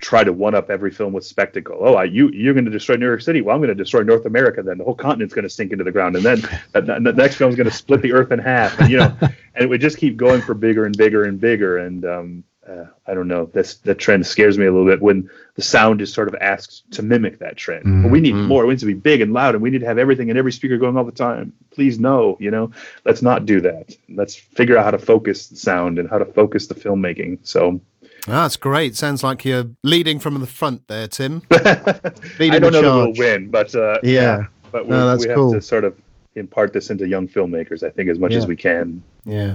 [0.00, 1.76] try to one up every film with spectacle.
[1.80, 3.40] Oh, I, you you're going to destroy New York City.
[3.40, 4.62] Well, I'm going to destroy North America.
[4.62, 6.40] Then the whole continent's going to sink into the ground, and then
[6.72, 8.78] that, that- the next film's going to split the earth in half.
[8.78, 9.34] And you know, and
[9.64, 11.78] it would just keep going for bigger and bigger and bigger.
[11.78, 13.48] And um, uh, I don't know.
[13.54, 16.90] That's that trend scares me a little bit when the sound is sort of asked
[16.92, 18.02] to mimic that trend.
[18.02, 18.64] But we need more.
[18.64, 20.52] It needs to be big and loud, and we need to have everything and every
[20.52, 21.52] speaker going all the time.
[21.70, 22.70] Please no, you know,
[23.04, 23.94] let's not do that.
[24.10, 27.38] Let's figure out how to focus the sound and how to focus the filmmaking.
[27.42, 27.80] So.
[28.26, 28.94] Ah, that's great.
[28.96, 31.42] Sounds like you're leading from the front there, Tim.
[31.50, 32.00] I
[32.38, 34.46] Leading don't the know that we'll win, but uh, Yeah.
[34.70, 35.52] but we, No, we have cool.
[35.54, 35.96] to sort of
[36.34, 37.82] impart this into young filmmakers.
[37.82, 39.02] I think as much as we can.
[39.24, 39.54] Yeah.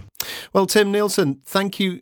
[0.54, 2.02] Well, Tim Nielsen, thank you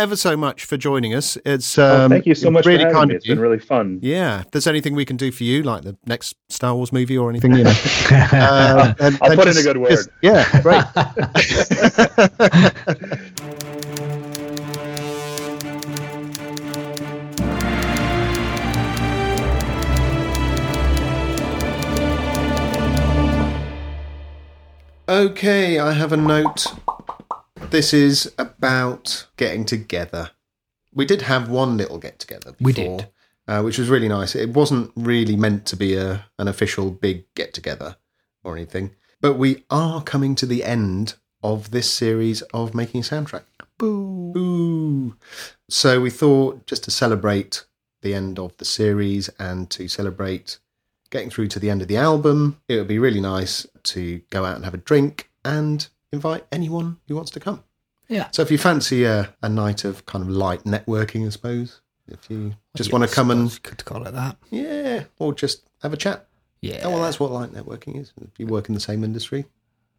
[0.00, 1.36] ever so much for joining us.
[1.44, 3.14] It's Oh, um, thank you so much really kind me.
[3.14, 3.34] of It's you.
[3.34, 3.98] been really fun.
[4.02, 4.40] Yeah.
[4.40, 7.30] If there's anything we can do for you, like the next Star Wars movie or
[7.30, 7.74] anything, you know.
[8.10, 9.90] uh, then- I'll then put in a good word.
[9.90, 10.84] just- yeah, great.
[25.08, 26.66] Okay, I have a note.
[27.68, 30.30] This is about getting together.
[30.92, 32.54] We did have one little get together.
[32.60, 33.08] We did.
[33.46, 34.34] uh, which was really nice.
[34.34, 37.96] It wasn't really meant to be a an official big get together
[38.42, 43.44] or anything, but we are coming to the end of this series of making soundtrack.
[43.78, 44.32] Boo!
[44.32, 45.16] Boo!
[45.68, 47.64] So we thought just to celebrate
[48.02, 50.58] the end of the series and to celebrate
[51.10, 54.44] getting through to the end of the album, it would be really nice to go
[54.44, 57.64] out and have a drink and invite anyone who wants to come.
[58.08, 58.28] Yeah.
[58.32, 62.28] So if you fancy a, a night of kind of light networking, I suppose, if
[62.28, 64.36] you just want to come and could call it that.
[64.50, 66.26] yeah, or just have a chat.
[66.60, 66.80] Yeah.
[66.84, 68.12] Oh well, that's what light networking is.
[68.20, 69.46] If you work in the same industry,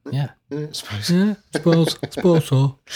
[0.09, 0.31] yeah.
[0.49, 1.09] yeah, I suppose.
[1.09, 1.35] Yeah.
[1.53, 1.97] Suppose.
[2.09, 2.77] suppose so.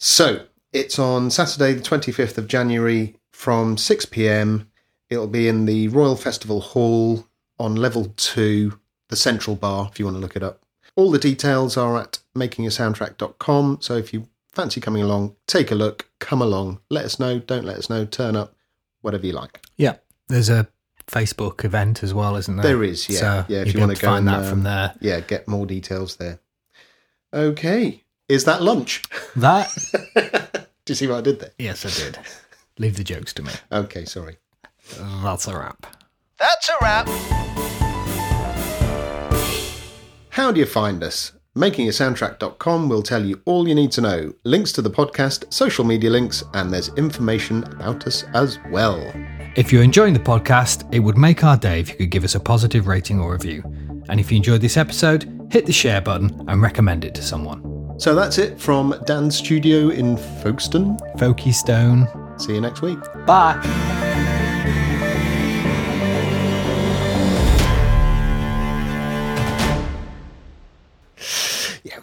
[0.00, 4.70] So it's on Saturday, the 25th of January from 6 pm.
[5.10, 7.26] It'll be in the Royal Festival Hall
[7.58, 10.60] on level two, the central bar, if you want to look it up.
[10.98, 13.78] All the details are at makingasoundtrack.com.
[13.80, 17.64] So if you fancy coming along, take a look, come along, let us know, don't
[17.64, 18.56] let us know, turn up,
[19.02, 19.60] whatever you like.
[19.76, 19.98] Yeah.
[20.26, 20.66] There's a
[21.06, 22.64] Facebook event as well, isn't there?
[22.64, 23.20] There is, yeah.
[23.20, 24.94] So yeah, if you'd you want to go find and, that from um, there.
[25.00, 26.40] Yeah, get more details there.
[27.32, 28.02] Okay.
[28.28, 29.04] Is that lunch?
[29.36, 29.72] That.
[30.84, 31.52] Do you see what I did there?
[31.60, 32.18] yes, I did.
[32.76, 33.52] Leave the jokes to me.
[33.70, 34.38] Okay, sorry.
[35.22, 35.86] That's a wrap.
[36.40, 37.67] That's a wrap.
[40.38, 41.32] How do you find us?
[41.56, 44.32] Makingasoundtrack.com will tell you all you need to know.
[44.44, 49.00] Links to the podcast, social media links, and there's information about us as well.
[49.56, 52.36] If you're enjoying the podcast, it would make our day if you could give us
[52.36, 53.64] a positive rating or review.
[54.08, 57.98] And if you enjoyed this episode, hit the share button and recommend it to someone.
[57.98, 60.98] So that's it from Dan's studio in Folkestone.
[61.18, 62.06] Folkestone.
[62.38, 63.00] See you next week.
[63.26, 64.07] Bye.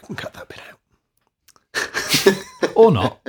[0.06, 0.80] Can cut that bit out.
[2.76, 3.20] Or not.